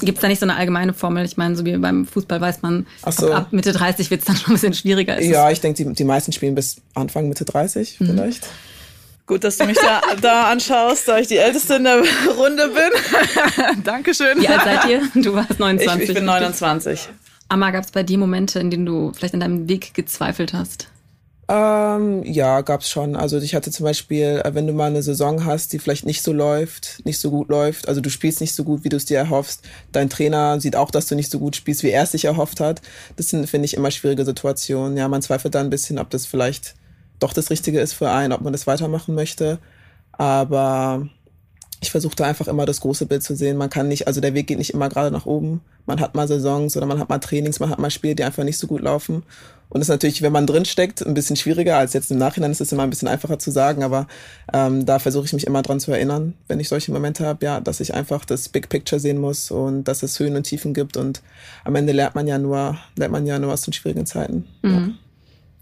Gibt 0.00 0.18
es 0.18 0.22
da 0.22 0.28
nicht 0.28 0.40
so 0.40 0.44
eine 0.44 0.56
allgemeine 0.56 0.92
Formel? 0.92 1.24
Ich 1.24 1.38
meine, 1.38 1.56
so 1.56 1.64
wie 1.64 1.76
beim 1.78 2.04
Fußball 2.04 2.40
weiß 2.40 2.60
man, 2.60 2.86
so. 3.10 3.32
ab 3.32 3.52
Mitte 3.52 3.72
30 3.72 4.10
wird 4.10 4.20
es 4.20 4.26
dann 4.26 4.36
schon 4.36 4.50
ein 4.50 4.54
bisschen 4.54 4.74
schwieriger. 4.74 5.16
Ist 5.16 5.28
ja, 5.28 5.50
ich 5.50 5.60
denke, 5.60 5.82
die, 5.82 5.92
die 5.94 6.04
meisten 6.04 6.32
spielen 6.32 6.54
bis 6.54 6.76
Anfang 6.94 7.28
Mitte 7.28 7.46
30 7.46 7.98
mhm. 7.98 8.06
vielleicht. 8.06 8.46
Gut, 9.26 9.44
dass 9.44 9.56
du 9.56 9.64
mich 9.64 9.78
da, 9.78 10.02
da 10.20 10.50
anschaust, 10.50 11.08
da 11.08 11.18
ich 11.18 11.28
die 11.28 11.38
Älteste 11.38 11.76
in 11.76 11.84
der 11.84 12.02
Runde 12.36 12.68
bin. 12.68 13.82
Dankeschön. 13.84 14.40
Wie 14.40 14.48
alt 14.48 14.62
seid 14.62 14.84
ihr? 14.90 15.22
Du 15.22 15.34
warst 15.34 15.58
29. 15.58 16.02
Ich, 16.02 16.08
ich 16.10 16.14
bin 16.14 16.24
29. 16.26 17.08
Amma, 17.48 17.70
gab 17.70 17.84
es 17.84 17.90
bei 17.90 18.02
dir 18.02 18.18
Momente, 18.18 18.60
in 18.60 18.70
denen 18.70 18.86
du 18.86 19.12
vielleicht 19.12 19.34
an 19.34 19.40
deinem 19.40 19.68
Weg 19.68 19.94
gezweifelt 19.94 20.52
hast? 20.52 20.88
Ähm, 21.50 22.24
ja, 22.24 22.60
gab's 22.60 22.90
schon. 22.90 23.16
Also 23.16 23.38
ich 23.38 23.54
hatte 23.54 23.70
zum 23.70 23.84
Beispiel, 23.84 24.42
äh, 24.44 24.54
wenn 24.54 24.66
du 24.66 24.74
mal 24.74 24.88
eine 24.90 25.02
Saison 25.02 25.46
hast, 25.46 25.72
die 25.72 25.78
vielleicht 25.78 26.04
nicht 26.04 26.20
so 26.22 26.34
läuft, 26.34 27.00
nicht 27.06 27.18
so 27.18 27.30
gut 27.30 27.48
läuft, 27.48 27.88
also 27.88 28.02
du 28.02 28.10
spielst 28.10 28.42
nicht 28.42 28.54
so 28.54 28.64
gut, 28.64 28.84
wie 28.84 28.90
du 28.90 28.98
es 28.98 29.06
dir 29.06 29.16
erhoffst. 29.16 29.62
Dein 29.90 30.10
Trainer 30.10 30.60
sieht 30.60 30.76
auch, 30.76 30.90
dass 30.90 31.06
du 31.06 31.14
nicht 31.14 31.30
so 31.30 31.38
gut 31.38 31.56
spielst, 31.56 31.82
wie 31.82 31.90
er 31.90 32.02
es 32.02 32.12
sich 32.12 32.26
erhofft 32.26 32.60
hat. 32.60 32.82
Das 33.16 33.30
sind, 33.30 33.48
finde 33.48 33.64
ich, 33.64 33.74
immer 33.74 33.90
schwierige 33.90 34.26
Situationen. 34.26 34.98
Ja, 34.98 35.08
man 35.08 35.22
zweifelt 35.22 35.54
dann 35.54 35.68
ein 35.68 35.70
bisschen, 35.70 35.98
ob 35.98 36.10
das 36.10 36.26
vielleicht 36.26 36.74
doch 37.18 37.32
das 37.32 37.48
Richtige 37.48 37.80
ist 37.80 37.94
für 37.94 38.10
einen, 38.10 38.34
ob 38.34 38.42
man 38.42 38.52
das 38.52 38.66
weitermachen 38.66 39.14
möchte. 39.14 39.58
Aber 40.12 41.08
ich 41.80 41.90
versuche 41.90 42.16
da 42.16 42.24
einfach 42.24 42.48
immer 42.48 42.66
das 42.66 42.80
große 42.80 43.06
Bild 43.06 43.22
zu 43.22 43.36
sehen. 43.36 43.56
Man 43.56 43.70
kann 43.70 43.88
nicht, 43.88 44.06
also 44.06 44.20
der 44.20 44.34
Weg 44.34 44.48
geht 44.48 44.58
nicht 44.58 44.74
immer 44.74 44.88
gerade 44.88 45.10
nach 45.10 45.26
oben. 45.26 45.60
Man 45.86 46.00
hat 46.00 46.14
mal 46.14 46.26
Saisons 46.26 46.76
oder 46.76 46.86
man 46.86 46.98
hat 46.98 47.08
mal 47.08 47.18
Trainings, 47.18 47.60
man 47.60 47.70
hat 47.70 47.78
mal 47.78 47.90
Spiele, 47.90 48.16
die 48.16 48.24
einfach 48.24 48.44
nicht 48.44 48.58
so 48.58 48.66
gut 48.66 48.80
laufen. 48.80 49.22
Und 49.70 49.80
ist 49.80 49.88
natürlich, 49.88 50.22
wenn 50.22 50.32
man 50.32 50.46
drin 50.46 50.64
steckt, 50.64 51.06
ein 51.06 51.14
bisschen 51.14 51.36
schwieriger 51.36 51.76
als 51.76 51.92
jetzt 51.92 52.10
im 52.10 52.18
Nachhinein. 52.18 52.50
ist 52.50 52.60
es 52.60 52.72
immer 52.72 52.84
ein 52.84 52.90
bisschen 52.90 53.08
einfacher 53.08 53.38
zu 53.38 53.50
sagen, 53.50 53.82
aber 53.82 54.06
ähm, 54.52 54.86
da 54.86 54.98
versuche 54.98 55.26
ich 55.26 55.32
mich 55.34 55.46
immer 55.46 55.62
dran 55.62 55.78
zu 55.78 55.92
erinnern, 55.92 56.34
wenn 56.48 56.58
ich 56.58 56.68
solche 56.68 56.90
Momente 56.90 57.26
habe, 57.26 57.44
ja, 57.44 57.60
dass 57.60 57.80
ich 57.80 57.94
einfach 57.94 58.24
das 58.24 58.48
Big 58.48 58.70
Picture 58.70 58.98
sehen 58.98 59.18
muss 59.18 59.50
und 59.50 59.84
dass 59.84 60.02
es 60.02 60.18
Höhen 60.18 60.36
und 60.36 60.44
Tiefen 60.44 60.72
gibt. 60.72 60.96
Und 60.96 61.22
am 61.64 61.74
Ende 61.74 61.92
lernt 61.92 62.14
man 62.14 62.26
ja 62.26 62.38
nur, 62.38 62.78
lernt 62.96 63.12
man 63.12 63.26
ja 63.26 63.38
nur 63.38 63.52
aus 63.52 63.62
den 63.62 63.74
schwierigen 63.74 64.06
Zeiten. 64.06 64.46
Mhm. 64.62 64.70
Ja. 64.70 64.88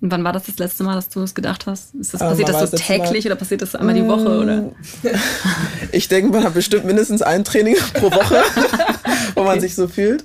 Und 0.00 0.10
wann 0.10 0.22
war 0.24 0.32
das 0.32 0.44
das 0.44 0.58
letzte 0.58 0.84
Mal, 0.84 0.94
dass 0.94 1.08
du 1.08 1.22
es 1.22 1.34
gedacht 1.34 1.66
hast? 1.66 1.94
Ist 1.94 2.12
das, 2.12 2.20
ähm, 2.20 2.28
passiert 2.28 2.48
das 2.50 2.70
so 2.70 2.76
täglich 2.76 3.24
Mal? 3.24 3.32
oder 3.32 3.36
passiert 3.36 3.62
das 3.62 3.74
einmal 3.74 3.94
die 3.94 4.06
Woche? 4.06 4.40
Oder? 4.40 4.56
Mm. 4.56 4.72
ich 5.92 6.08
denke, 6.08 6.30
man 6.32 6.44
hat 6.44 6.52
bestimmt 6.52 6.84
mindestens 6.84 7.22
ein 7.22 7.44
Training 7.44 7.76
pro 7.94 8.10
Woche, 8.10 8.42
wo 9.34 9.44
man 9.44 9.58
sich 9.60 9.74
so 9.74 9.88
fühlt. 9.88 10.24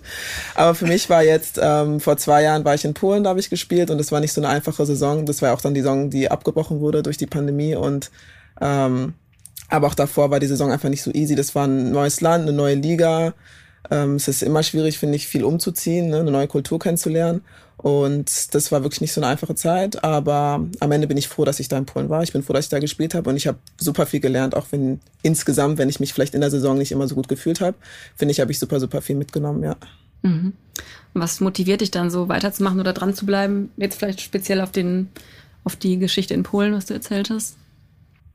Aber 0.55 0.75
für 0.75 0.87
mich 0.87 1.09
war 1.09 1.23
jetzt, 1.23 1.57
ähm, 1.61 2.01
vor 2.01 2.17
zwei 2.17 2.43
Jahren 2.43 2.65
war 2.65 2.75
ich 2.75 2.83
in 2.83 2.93
Polen, 2.93 3.23
da 3.23 3.29
habe 3.29 3.39
ich 3.39 3.49
gespielt 3.49 3.89
und 3.89 3.97
das 3.97 4.11
war 4.11 4.19
nicht 4.19 4.33
so 4.33 4.41
eine 4.41 4.49
einfache 4.49 4.85
Saison. 4.85 5.25
Das 5.25 5.41
war 5.41 5.53
auch 5.53 5.61
dann 5.61 5.73
die 5.73 5.81
Saison, 5.81 6.09
die 6.09 6.29
abgebrochen 6.29 6.81
wurde 6.81 7.01
durch 7.01 7.17
die 7.17 7.27
Pandemie 7.27 7.75
und 7.75 8.11
ähm, 8.59 9.13
aber 9.69 9.87
auch 9.87 9.95
davor 9.95 10.31
war 10.31 10.41
die 10.41 10.47
Saison 10.47 10.69
einfach 10.69 10.89
nicht 10.89 11.01
so 11.01 11.11
easy. 11.11 11.35
Das 11.35 11.55
war 11.55 11.65
ein 11.65 11.91
neues 11.93 12.19
Land, 12.19 12.43
eine 12.43 12.51
neue 12.51 12.75
Liga. 12.75 13.33
Ähm, 13.89 14.15
es 14.15 14.27
ist 14.27 14.43
immer 14.43 14.63
schwierig, 14.63 14.99
finde 14.99 15.15
ich, 15.15 15.27
viel 15.27 15.45
umzuziehen, 15.45 16.09
ne, 16.09 16.19
eine 16.19 16.29
neue 16.29 16.47
Kultur 16.47 16.77
kennenzulernen. 16.77 17.41
Und 17.81 18.53
das 18.53 18.71
war 18.71 18.83
wirklich 18.83 19.01
nicht 19.01 19.11
so 19.11 19.21
eine 19.21 19.27
einfache 19.27 19.55
Zeit, 19.55 20.03
aber 20.03 20.63
am 20.79 20.91
Ende 20.91 21.07
bin 21.07 21.17
ich 21.17 21.27
froh, 21.27 21.45
dass 21.45 21.59
ich 21.59 21.67
da 21.67 21.79
in 21.79 21.87
Polen 21.87 22.09
war. 22.09 22.21
Ich 22.21 22.31
bin 22.31 22.43
froh, 22.43 22.53
dass 22.53 22.65
ich 22.65 22.69
da 22.69 22.77
gespielt 22.77 23.15
habe 23.15 23.27
und 23.29 23.37
ich 23.37 23.47
habe 23.47 23.57
super 23.79 24.05
viel 24.05 24.19
gelernt, 24.19 24.55
auch 24.55 24.67
wenn 24.69 24.99
insgesamt, 25.23 25.79
wenn 25.79 25.89
ich 25.89 25.99
mich 25.99 26.13
vielleicht 26.13 26.35
in 26.35 26.41
der 26.41 26.51
Saison 26.51 26.77
nicht 26.77 26.91
immer 26.91 27.07
so 27.07 27.15
gut 27.15 27.27
gefühlt 27.27 27.59
habe, 27.59 27.75
finde 28.15 28.33
ich, 28.33 28.39
habe 28.39 28.51
ich 28.51 28.59
super, 28.59 28.79
super 28.79 29.01
viel 29.01 29.15
mitgenommen, 29.15 29.63
ja. 29.63 29.75
Mhm. 30.21 30.53
Was 31.15 31.39
motiviert 31.39 31.81
dich 31.81 31.89
dann 31.89 32.11
so 32.11 32.29
weiterzumachen 32.29 32.79
oder 32.79 32.93
dran 32.93 33.15
zu 33.15 33.25
bleiben? 33.25 33.71
Jetzt 33.77 33.97
vielleicht 33.97 34.21
speziell 34.21 34.61
auf 34.61 34.71
den, 34.71 35.09
auf 35.63 35.75
die 35.75 35.97
Geschichte 35.97 36.35
in 36.35 36.43
Polen, 36.43 36.73
was 36.73 36.85
du 36.85 36.93
erzählt 36.93 37.31
hast? 37.31 37.55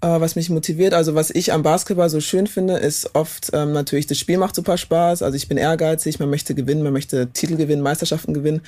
Äh, 0.01 0.21
was 0.21 0.37
mich 0.37 0.51
motiviert, 0.51 0.93
also 0.93 1.15
was 1.15 1.31
ich 1.31 1.53
am 1.53 1.63
Basketball 1.63 2.11
so 2.11 2.21
schön 2.21 2.49
finde, 2.49 2.79
ist 2.79 3.15
oft 3.15 3.51
ähm, 3.53 3.73
natürlich, 3.73 4.07
das 4.07 4.19
Spiel 4.19 4.39
macht 4.39 4.55
super 4.55 4.77
Spaß. 4.77 5.23
Also 5.23 5.37
ich 5.37 5.49
bin 5.49 5.57
ehrgeizig, 5.57 6.19
man 6.19 6.31
möchte 6.31 6.55
gewinnen, 6.55 6.83
man 6.83 6.93
möchte 6.93 7.29
Titel 7.29 7.57
gewinnen, 7.57 7.83
Meisterschaften 7.83 8.35
gewinnen. 8.35 8.61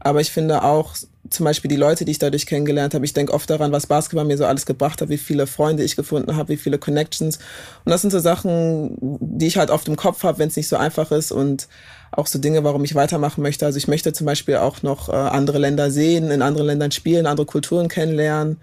Aber 0.00 0.20
ich 0.20 0.30
finde 0.30 0.62
auch 0.62 0.94
zum 1.30 1.44
Beispiel 1.44 1.68
die 1.68 1.76
Leute, 1.76 2.04
die 2.04 2.12
ich 2.12 2.18
dadurch 2.18 2.46
kennengelernt 2.46 2.94
habe, 2.94 3.04
ich 3.04 3.12
denke 3.12 3.34
oft 3.34 3.50
daran, 3.50 3.72
was 3.72 3.86
Basketball 3.86 4.24
mir 4.24 4.38
so 4.38 4.46
alles 4.46 4.66
gebracht 4.66 5.00
hat, 5.00 5.08
wie 5.08 5.18
viele 5.18 5.46
Freunde 5.46 5.82
ich 5.82 5.96
gefunden 5.96 6.36
habe, 6.36 6.50
wie 6.50 6.56
viele 6.56 6.78
Connections. 6.78 7.38
Und 7.84 7.90
das 7.90 8.00
sind 8.02 8.10
so 8.10 8.18
Sachen, 8.18 8.96
die 9.00 9.46
ich 9.46 9.58
halt 9.58 9.70
oft 9.70 9.88
im 9.88 9.96
Kopf 9.96 10.22
habe, 10.22 10.38
wenn 10.38 10.48
es 10.48 10.56
nicht 10.56 10.68
so 10.68 10.76
einfach 10.76 11.10
ist 11.10 11.32
und 11.32 11.68
auch 12.12 12.26
so 12.26 12.38
Dinge, 12.38 12.64
warum 12.64 12.84
ich 12.84 12.94
weitermachen 12.94 13.42
möchte. 13.42 13.66
Also 13.66 13.76
ich 13.76 13.88
möchte 13.88 14.12
zum 14.12 14.26
Beispiel 14.26 14.56
auch 14.56 14.82
noch 14.82 15.08
äh, 15.08 15.12
andere 15.12 15.58
Länder 15.58 15.90
sehen, 15.90 16.30
in 16.30 16.42
anderen 16.42 16.66
Ländern 16.66 16.90
spielen, 16.90 17.26
andere 17.26 17.46
Kulturen 17.46 17.88
kennenlernen. 17.88 18.58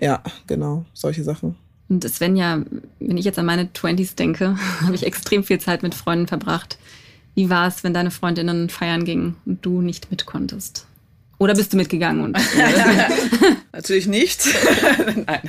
Ja, 0.00 0.22
genau, 0.46 0.84
solche 0.92 1.24
Sachen. 1.24 1.56
Und 1.88 2.08
Svenja, 2.08 2.62
wenn 3.00 3.16
ich 3.16 3.24
jetzt 3.24 3.38
an 3.38 3.46
meine 3.46 3.72
Twenties 3.72 4.14
denke, 4.14 4.56
habe 4.82 4.94
ich 4.94 5.04
extrem 5.04 5.44
viel 5.44 5.60
Zeit 5.60 5.82
mit 5.82 5.94
Freunden 5.94 6.26
verbracht. 6.26 6.78
Wie 7.34 7.50
war 7.50 7.66
es, 7.66 7.82
wenn 7.82 7.94
deine 7.94 8.10
Freundinnen 8.10 8.68
feiern 8.68 9.04
gingen 9.04 9.36
und 9.46 9.64
du 9.64 9.80
nicht 9.80 10.10
mit 10.10 10.26
konntest? 10.26 10.86
Oder 11.38 11.54
bist 11.54 11.72
du 11.72 11.76
mitgegangen? 11.76 12.22
Und 12.22 12.38
natürlich 13.72 14.06
nicht. 14.06 14.46
Nein. 15.26 15.40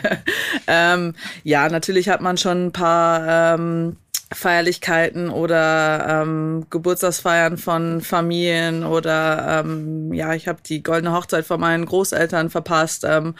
Ähm, 0.66 1.13
ja, 1.44 1.70
natürlich 1.70 2.10
hat 2.10 2.22
man 2.22 2.38
schon 2.38 2.68
ein 2.68 2.72
paar 2.72 3.56
ähm, 3.56 3.98
Feierlichkeiten 4.34 5.30
oder 5.30 6.06
ähm, 6.08 6.66
Geburtstagsfeiern 6.70 7.58
von 7.58 8.02
Familien 8.02 8.84
oder 8.84 9.62
ähm, 9.63 10.13
ja, 10.13 10.34
ich 10.34 10.48
habe 10.48 10.60
die 10.66 10.84
goldene 10.84 11.13
Hochzeit 11.13 11.46
von 11.46 11.60
meinen 11.60 11.86
Großeltern 11.86 12.50
verpasst. 12.50 13.04
Ähm, 13.06 13.36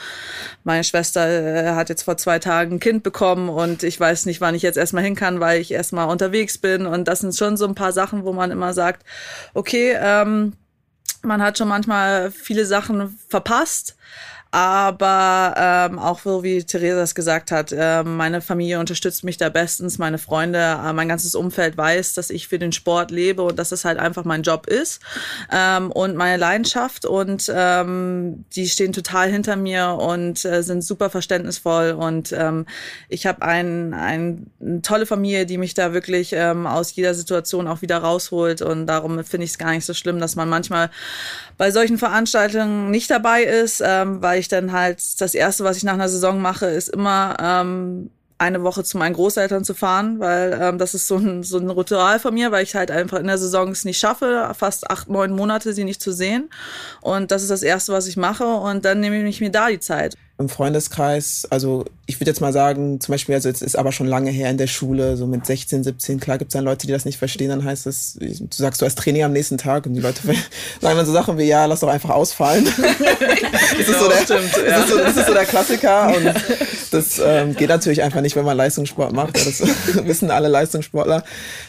meine 0.64 0.84
Schwester 0.84 1.28
äh, 1.28 1.76
hat 1.76 1.90
jetzt 1.90 2.04
vor 2.04 2.18
zwei 2.18 2.40
Tagen 2.40 2.76
ein 2.76 2.80
Kind 2.80 3.04
bekommen 3.04 3.50
und 3.50 3.84
ich 3.84 4.00
weiß 4.00 4.26
nicht, 4.26 4.42
wann 4.42 4.56
ich 4.56 4.62
jetzt 4.62 4.78
erstmal 4.78 5.04
hin 5.04 5.16
kann, 5.16 5.40
weil 5.40 5.60
ich 5.60 5.72
erstmal 5.72 6.10
unterwegs 6.10 6.58
bin. 6.58 6.86
Und 6.86 7.08
das 7.08 7.20
sind 7.20 7.36
schon 7.36 7.58
so 7.58 7.66
ein 7.66 7.76
paar 7.76 7.92
Sachen, 7.92 8.24
wo 8.24 8.34
man 8.34 8.52
immer 8.52 8.74
sagt, 8.74 9.06
okay, 9.54 9.98
ähm, 10.00 10.54
man 11.22 11.42
hat 11.42 11.58
schon 11.58 11.68
manchmal 11.68 12.32
viele 12.32 12.66
Sachen 12.66 13.18
verpasst. 13.30 13.96
Aber 14.54 15.56
ähm, 15.58 15.98
auch 15.98 16.20
so 16.20 16.44
wie 16.44 16.64
Theresa 16.64 17.02
es 17.02 17.16
gesagt 17.16 17.50
hat, 17.50 17.72
äh, 17.72 18.04
meine 18.04 18.40
Familie 18.40 18.80
unterstützt 18.80 19.24
mich 19.24 19.38
da 19.38 19.50
bestens, 19.50 19.98
meine 19.98 20.20
Freunde, 20.20 20.60
äh, 20.60 20.94
mein 20.94 21.10
ganzes 21.10 21.34
Umfeld 21.34 21.76
weiß, 21.76 22.14
dass 22.14 22.30
ich 22.30 22.48
für 22.48 22.60
den 22.60 22.72
Sport 22.72 23.10
lebe 23.10 23.42
und 23.42 23.58
dass 23.58 23.72
es 23.72 23.84
halt 23.84 23.98
einfach 23.98 24.26
mein 24.26 24.44
Job 24.44 24.68
ist 24.68 25.02
ähm, 25.52 25.92
und 25.92 26.16
meine 26.16 26.38
Leidenschaft. 26.38 27.08
Und 27.08 27.52
ähm, 27.52 28.46
die 28.56 28.70
stehen 28.70 28.94
total 28.94 29.32
hinter 29.32 29.56
mir 29.56 29.98
und 30.00 30.46
äh, 30.46 30.62
sind 30.62 30.84
super 30.84 31.10
verständnisvoll. 31.10 31.94
Und 31.94 32.32
ähm, 32.32 32.68
ich 33.10 33.26
habe 33.26 33.42
ein, 33.42 33.96
ein, 33.96 34.52
eine 34.62 34.84
tolle 34.84 35.08
Familie, 35.08 35.48
die 35.48 35.58
mich 35.58 35.74
da 35.74 35.94
wirklich 35.94 36.32
ähm, 36.34 36.68
aus 36.68 36.94
jeder 36.94 37.16
Situation 37.16 37.68
auch 37.68 37.82
wieder 37.82 37.98
rausholt. 37.98 38.62
Und 38.62 38.86
darum 38.86 39.24
finde 39.24 39.46
ich 39.46 39.52
es 39.52 39.58
gar 39.58 39.72
nicht 39.72 39.86
so 39.86 39.96
schlimm, 39.96 40.20
dass 40.20 40.36
man 40.36 40.48
manchmal 40.48 40.92
bei 41.58 41.72
solchen 41.72 41.98
Veranstaltungen 41.98 42.92
nicht 42.92 43.10
dabei 43.10 43.42
ist, 43.42 43.82
ähm, 43.84 44.22
weil 44.22 44.43
ich 44.44 44.50
dann 44.50 44.72
halt 44.72 45.00
das 45.20 45.34
erste, 45.34 45.64
was 45.64 45.78
ich 45.78 45.84
nach 45.84 45.94
einer 45.94 46.10
Saison 46.10 46.40
mache, 46.42 46.68
ist 46.68 46.90
immer 46.90 47.36
ähm, 47.40 48.10
eine 48.38 48.64
Woche 48.64 48.84
zu 48.84 48.98
meinen 48.98 49.14
Großeltern 49.14 49.64
zu 49.64 49.74
fahren, 49.74 50.20
weil 50.20 50.58
ähm, 50.62 50.78
das 50.78 50.94
ist 50.94 51.08
so 51.08 51.18
ein, 51.18 51.44
so 51.44 51.58
ein 51.58 51.70
Ritual 51.70 52.20
von 52.20 52.34
mir, 52.34 52.52
weil 52.52 52.64
ich 52.64 52.76
halt 52.76 52.92
einfach 52.92 53.20
in 53.20 53.28
der 53.28 53.38
Saison 53.38 53.72
es 53.72 53.86
nicht 53.86 54.00
schaffe, 54.00 54.52
fast 54.58 54.90
acht, 54.90 55.10
neun 55.10 55.32
Monate 55.32 55.74
sie 55.74 55.84
nicht 55.84 56.02
zu 56.02 56.12
sehen. 56.12 56.50
Und 57.02 57.32
das 57.32 57.42
ist 57.42 57.52
das 57.52 57.64
Erste, 57.64 57.94
was 57.94 58.08
ich 58.08 58.18
mache. 58.18 58.46
Und 58.46 58.86
dann 58.86 59.00
nehme 59.00 59.28
ich 59.28 59.42
mir 59.42 59.52
da 59.52 59.70
die 59.70 59.80
Zeit 59.80 60.16
im 60.40 60.50
Freundeskreis, 60.50 61.48
also 61.50 61.86
ich 62.06 62.20
würde 62.20 62.32
jetzt 62.32 62.42
mal 62.42 62.52
sagen, 62.52 63.00
zum 63.00 63.14
Beispiel, 63.14 63.34
also 63.34 63.48
es 63.48 63.62
ist 63.62 63.78
aber 63.78 63.94
schon 63.94 64.08
lange 64.08 64.30
her 64.30 64.50
in 64.50 64.58
der 64.58 64.68
Schule, 64.68 65.16
so 65.16 65.26
mit 65.26 65.46
16, 65.46 65.86
17, 65.86 66.20
klar 66.20 66.38
gibt 66.38 66.50
es 66.50 66.54
dann 66.54 66.66
Leute, 66.66 66.86
die 66.86 66.92
das 66.92 67.06
nicht 67.06 67.18
verstehen, 67.18 67.48
dann 67.48 67.64
heißt 67.64 67.88
es, 67.88 68.16
du 68.20 68.48
sagst, 68.52 68.82
du 68.82 68.86
hast 68.86 68.98
Training 68.98 69.24
am 69.24 69.32
nächsten 69.32 69.58
Tag 69.58 69.86
und 69.86 69.94
die 69.94 70.02
Leute 70.02 70.22
sagen 70.82 70.98
dann 70.98 71.06
so 71.06 71.14
Sachen 71.14 71.38
wie, 71.38 71.44
ja, 71.44 71.66
lass 71.66 71.80
doch 71.80 71.88
einfach 71.88 72.10
ausfallen. 72.10 72.66
das, 72.78 73.88
ist 73.88 74.00
so 74.00 74.10
der, 74.10 74.18
stimmt, 74.18 74.52
ja. 74.68 74.80
das, 74.80 74.84
ist 74.84 74.92
so, 74.92 74.98
das 74.98 75.18
ist 75.18 75.28
so 75.28 75.34
der 75.34 75.46
Klassiker 75.46 76.14
und 76.14 76.34
das 76.92 77.22
ähm, 77.24 77.56
geht 77.56 77.70
natürlich 77.70 78.04
einfach 78.04 78.20
nicht, 78.20 78.36
wenn 78.36 78.44
man 78.44 78.58
Leistungssport 78.58 79.14
macht, 79.14 79.38
das 79.38 79.62
wissen 80.06 80.30
alle 80.30 80.50
Leistungssportler 80.50 81.24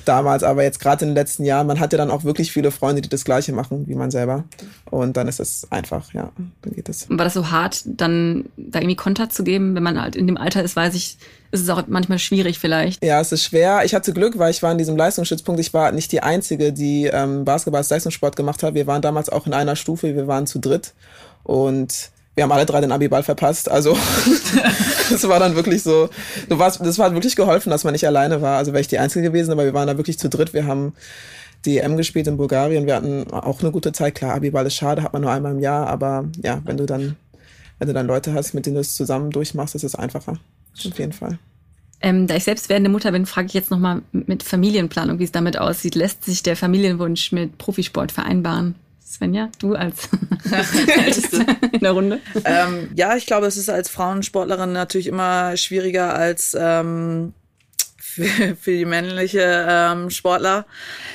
damals, 0.05 0.43
aber 0.43 0.64
jetzt 0.64 0.81
gerade 0.81 1.05
in 1.05 1.11
den 1.11 1.14
letzten 1.14 1.45
Jahren, 1.45 1.69
man 1.69 1.79
hat 1.79 1.93
ja 1.93 1.99
dann 1.99 2.11
auch 2.11 2.25
wirklich 2.25 2.50
viele 2.50 2.73
Freunde, 2.73 3.03
die 3.03 3.09
das 3.09 3.25
Gleiche 3.25 3.53
machen 3.53 3.87
wie 3.87 3.95
man 3.95 4.11
selber 4.11 4.43
und 4.91 5.17
dann 5.17 5.29
ist 5.29 5.38
es 5.38 5.69
einfach, 5.71 6.12
ja, 6.12 6.33
dann 6.62 6.75
geht 6.75 6.88
es. 6.88 7.09
War 7.09 7.19
das 7.19 7.35
so 7.35 7.53
hart, 7.53 7.83
dann 7.87 8.47
da 8.57 8.81
irgendwie 8.81 8.97
Kontakt 8.97 9.33
zu 9.33 9.45
geben, 9.45 9.76
wenn 9.76 9.83
man 9.85 10.00
halt 10.00 10.17
in 10.17 10.24
dem 10.26 10.37
Alter 10.37 10.62
ist, 10.62 10.76
weiß 10.76 10.95
ich, 10.95 11.19
ist 11.50 11.61
es 11.61 11.69
auch 11.69 11.83
manchmal 11.87 12.19
schwierig 12.19 12.59
vielleicht. 12.59 13.04
Ja, 13.04 13.21
es 13.21 13.33
ist 13.33 13.45
schwer. 13.45 13.83
Ich 13.85 13.95
hatte 13.95 14.12
Glück, 14.12 14.38
weil 14.38 14.50
ich 14.50 14.62
war 14.62 14.73
in 14.73 14.78
diesem 14.78 14.97
Leistungsstützpunkt. 14.97 15.61
Ich 15.61 15.73
war 15.73 15.93
nicht 15.93 16.12
die 16.12 16.23
Einzige, 16.23 16.73
die 16.73 17.07
ähm, 17.07 17.45
Basketball 17.45 17.78
als 17.78 17.90
Leistungssport 17.90 18.37
gemacht 18.37 18.62
hat. 18.62 18.75
Wir 18.75 18.87
waren 18.87 19.02
damals 19.02 19.28
auch 19.28 19.47
in 19.47 19.54
einer 19.54 19.76
Stufe, 19.76 20.14
wir 20.14 20.26
waren 20.26 20.47
zu 20.47 20.59
dritt 20.59 20.95
und 21.43 22.11
wir 22.35 22.43
haben 22.43 22.52
alle 22.52 22.66
drei 22.66 22.81
den 22.81 22.93
Abiball 22.93 23.23
verpasst. 23.23 23.71
Also 23.71 23.97
es 25.14 25.28
war 25.28 25.38
dann 25.38 25.54
wirklich 25.54 25.83
so, 25.83 26.09
du 26.49 26.59
warst, 26.59 26.81
das 26.81 26.99
war 26.99 27.12
wirklich 27.14 27.37
geholfen, 27.37 27.71
dass 27.71 27.85
man 27.85 27.93
nicht 27.93 28.07
alleine 28.07 28.43
war. 28.43 28.59
Also 28.59 28.73
wäre 28.73 28.81
ich 28.81 28.88
die 28.88 28.99
Einzige 28.99 29.28
gewesen, 29.28 29.52
aber 29.52 29.64
wir 29.64 29.75
waren 29.75 29.87
da 29.87 29.97
wirklich 29.97 30.19
zu 30.19 30.28
dritt. 30.28 30.52
Wir 30.52 30.66
haben 30.66 30.95
EM 31.66 31.97
gespielt 31.97 32.26
in 32.26 32.37
Bulgarien. 32.37 32.87
Wir 32.87 32.97
hatten 32.97 33.31
auch 33.31 33.61
eine 33.61 33.71
gute 33.71 33.93
Zeit. 33.93 34.14
Klar, 34.16 34.35
Abiball 34.35 34.66
ist 34.66 34.75
schade, 34.75 35.02
hat 35.02 35.12
man 35.12 35.23
nur 35.23 35.31
einmal 35.31 35.52
im 35.52 35.61
Jahr, 35.61 35.87
aber 35.87 36.25
ja, 36.43 36.61
wenn 36.64 36.76
du 36.76 36.87
dann 36.87 37.16
wenn 37.78 37.88
du 37.88 37.95
dann 37.95 38.07
Leute 38.07 38.33
hast, 38.35 38.54
mit 38.54 38.66
denen 38.66 38.75
du 38.75 38.81
es 38.81 38.95
zusammen 38.95 39.31
durchmachst, 39.31 39.75
ist 39.75 39.85
es 39.85 39.95
einfacher. 39.95 40.38
Auf 40.87 40.99
jeden 40.99 41.12
Fall. 41.12 41.38
Ähm, 42.00 42.26
da 42.26 42.37
ich 42.37 42.45
selbst 42.45 42.69
werdende 42.69 42.90
Mutter 42.90 43.12
bin, 43.12 43.25
frage 43.25 43.47
ich 43.47 43.54
jetzt 43.54 43.71
nochmal 43.71 44.02
mit 44.12 44.43
Familienplanung, 44.43 45.19
wie 45.19 45.25
es 45.25 45.33
damit 45.33 45.59
aussieht. 45.59 45.95
Lässt 45.95 46.25
sich 46.25 46.43
der 46.43 46.57
Familienwunsch 46.57 47.33
mit 47.33 47.57
Profisport 47.57 48.12
vereinbaren? 48.12 48.75
Svenja, 49.02 49.49
du 49.59 49.75
als 49.75 50.09
Älteste 50.97 51.47
in 51.73 51.81
der 51.81 51.93
Runde? 51.93 52.21
Ähm, 52.45 52.90
ja, 52.95 53.16
ich 53.16 53.26
glaube, 53.26 53.47
es 53.47 53.57
ist 53.57 53.71
als 53.71 53.88
Frauensportlerin 53.88 54.73
natürlich 54.73 55.07
immer 55.07 55.57
schwieriger 55.57 56.14
als 56.14 56.57
ähm, 56.59 57.33
für, 58.14 58.56
für 58.61 58.71
die 58.71 58.85
männliche 58.85 59.66
ähm, 59.68 60.11
Sportler. 60.11 60.66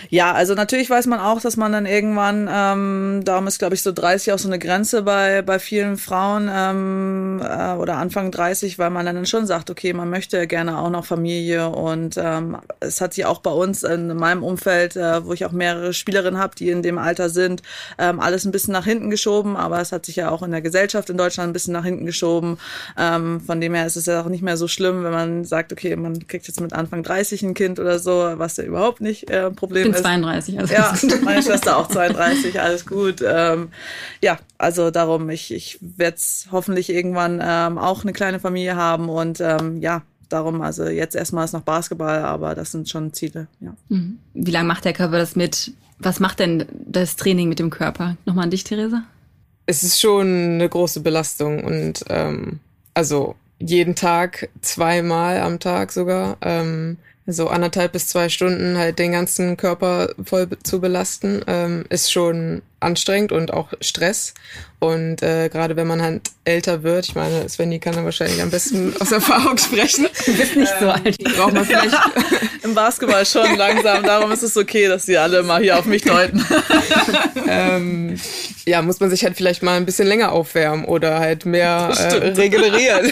Ja, 0.10 0.34
also 0.34 0.54
natürlich 0.54 0.90
weiß 0.90 1.08
man 1.08 1.20
auch, 1.20 1.42
dass 1.42 1.58
man 1.58 1.72
dann 1.72 1.86
irgendwann, 1.86 2.50
ähm, 2.52 3.22
darum 3.24 3.48
ist 3.48 3.60
glaube 3.60 3.76
ich 3.76 3.82
so 3.82 3.92
30 3.92 4.34
auch 4.34 4.40
so 4.40 4.48
eine 4.48 4.60
Grenze 4.60 5.04
bei 5.04 5.42
bei 5.42 5.60
vielen 5.60 5.98
Frauen 5.98 6.50
ähm, 6.52 7.42
äh, 7.44 7.74
oder 7.74 7.98
Anfang 7.98 8.32
30, 8.32 8.80
weil 8.80 8.90
man 8.90 9.06
dann 9.06 9.26
schon 9.26 9.46
sagt, 9.46 9.70
okay, 9.70 9.94
man 9.94 10.10
möchte 10.10 10.46
gerne 10.48 10.80
auch 10.80 10.90
noch 10.90 11.06
Familie 11.06 11.70
und 11.70 12.18
ähm, 12.18 12.58
es 12.80 13.02
hat 13.02 13.14
sich 13.14 13.26
auch 13.26 13.40
bei 13.40 13.52
uns 13.52 13.84
in 13.84 14.16
meinem 14.16 14.44
Umfeld, 14.44 14.96
äh, 14.96 15.26
wo 15.26 15.34
ich 15.34 15.46
auch 15.46 15.52
mehrere 15.52 15.94
Spielerinnen 15.94 16.40
habe, 16.40 16.56
die 16.56 16.70
in 16.70 16.82
dem 16.82 16.98
Alter 16.98 17.30
sind, 17.30 17.62
ähm, 17.98 18.20
alles 18.20 18.46
ein 18.46 18.52
bisschen 18.52 18.74
nach 18.74 18.86
hinten 18.86 19.10
geschoben, 19.10 19.56
aber 19.56 19.80
es 19.80 19.92
hat 19.92 20.06
sich 20.06 20.18
ja 20.18 20.30
auch 20.30 20.44
in 20.44 20.52
der 20.52 20.62
Gesellschaft 20.62 21.10
in 21.10 21.18
Deutschland 21.18 21.50
ein 21.50 21.54
bisschen 21.54 21.74
nach 21.74 21.86
hinten 21.86 22.06
geschoben. 22.06 22.58
Ähm, 22.98 23.42
von 23.42 23.62
dem 23.62 23.74
her 23.74 23.86
ist 23.86 23.96
es 23.96 24.06
ja 24.06 24.22
auch 24.22 24.30
nicht 24.30 24.44
mehr 24.44 24.58
so 24.58 24.68
schlimm, 24.68 25.04
wenn 25.04 25.12
man 25.12 25.46
sagt, 25.46 25.72
okay, 25.72 25.96
man 25.96 26.28
kriegt 26.28 26.48
jetzt 26.48 26.62
mit 26.62 26.74
Anfang 26.74 26.89
30 26.92 27.44
ein 27.44 27.54
Kind 27.54 27.80
oder 27.80 28.00
so, 28.00 28.12
was 28.36 28.58
ja 28.58 28.64
überhaupt 28.64 29.02
nicht 29.02 29.30
äh, 29.30 29.48
ein 29.48 29.56
Problem 29.56 29.84
ich 29.84 29.92
bin 29.92 29.96
ist. 29.96 30.02
32, 30.02 30.60
also 30.60 30.74
Ja, 30.74 30.94
meine 31.24 31.44
Schwester 31.44 31.78
auch 31.78 31.88
32, 31.88 32.60
alles 32.60 32.86
gut. 32.86 33.24
Ähm, 33.26 33.70
ja, 34.22 34.40
also 34.58 34.92
darum, 34.92 35.30
ich, 35.30 35.54
ich 35.54 35.78
werde 35.82 36.18
hoffentlich 36.52 36.90
irgendwann 36.90 37.40
ähm, 37.44 37.78
auch 37.78 38.04
eine 38.04 38.14
kleine 38.14 38.40
Familie 38.40 38.76
haben 38.76 39.10
und 39.10 39.40
ähm, 39.42 39.82
ja, 39.82 40.02
darum, 40.30 40.62
also 40.62 40.86
jetzt 40.86 41.16
erstmal 41.16 41.46
ist 41.46 41.54
noch 41.54 41.62
Basketball, 41.62 42.20
aber 42.20 42.56
das 42.56 42.72
sind 42.72 42.90
schon 42.90 43.14
Ziele, 43.14 43.48
ja. 43.60 43.76
Mhm. 43.90 44.20
Wie 44.34 44.52
lange 44.52 44.68
macht 44.68 44.86
der 44.86 44.94
Körper 44.94 45.18
das 45.18 45.36
mit? 45.36 45.74
Was 45.98 46.20
macht 46.20 46.40
denn 46.40 46.66
das 46.72 47.16
Training 47.16 47.50
mit 47.50 47.60
dem 47.60 47.70
Körper? 47.70 48.16
Nochmal 48.26 48.46
an 48.46 48.52
dich, 48.52 48.64
Theresa? 48.64 49.04
Es 49.66 49.84
ist 49.84 50.00
schon 50.00 50.28
eine 50.28 50.70
große 50.70 51.02
Belastung 51.02 51.64
und 51.64 52.06
ähm, 52.10 52.60
also 52.94 53.36
jeden 53.60 53.96
Tag, 53.96 54.50
zweimal 54.62 55.40
am 55.40 55.60
Tag 55.60 55.92
sogar, 55.92 56.38
ähm, 56.42 56.98
so 57.28 57.48
anderthalb 57.48 57.92
bis 57.92 58.08
zwei 58.08 58.30
Stunden 58.30 58.78
halt 58.78 58.98
den 58.98 59.12
ganzen 59.12 59.56
Körper 59.58 60.10
voll 60.24 60.48
zu 60.64 60.82
belasten, 60.82 61.42
ähm, 61.48 61.86
ist 61.90 62.12
schon 62.12 62.62
anstrengend 62.80 63.32
und 63.32 63.54
auch 63.54 63.74
Stress. 63.82 64.34
Und 64.80 65.22
äh, 65.22 65.50
gerade 65.50 65.76
wenn 65.76 65.88
man 65.88 66.02
halt 66.02 66.22
älter 66.46 66.84
wird, 66.84 67.06
ich 67.06 67.16
meine, 67.16 67.50
Svenny 67.50 67.80
kann 67.80 67.96
da 67.96 68.06
wahrscheinlich 68.06 68.42
am 68.42 68.50
besten 68.50 68.94
aus 69.00 69.12
Erfahrung 69.12 69.58
sprechen. 69.58 70.08
Du 70.26 70.34
bist 70.34 70.56
nicht 70.56 70.74
so 70.80 70.90
alt. 70.90 71.18
Braucht 71.36 71.54
man 71.54 71.66
vielleicht 71.66 71.98
im 72.64 72.74
Basketball 72.74 73.26
schon 73.26 73.58
langsam. 73.58 74.04
Darum 74.04 74.32
ist 74.32 74.44
es 74.44 74.56
okay, 74.56 74.88
dass 74.88 75.06
sie 75.06 75.18
alle 75.18 75.44
mal 75.44 75.62
hier 75.62 75.78
auf 75.78 75.86
mich 75.86 76.04
deuten. 76.04 76.46
ähm, 77.48 78.20
ja, 78.66 78.82
muss 78.82 79.02
man 79.02 79.10
sich 79.10 79.26
halt 79.26 79.36
vielleicht 79.36 79.64
mal 79.64 79.76
ein 79.76 79.86
bisschen 79.86 80.08
länger 80.08 80.32
aufwärmen 80.32 80.86
oder 80.86 81.20
halt 81.20 81.46
mehr 81.46 81.92
äh, 81.98 82.30
regenerieren. 82.30 83.12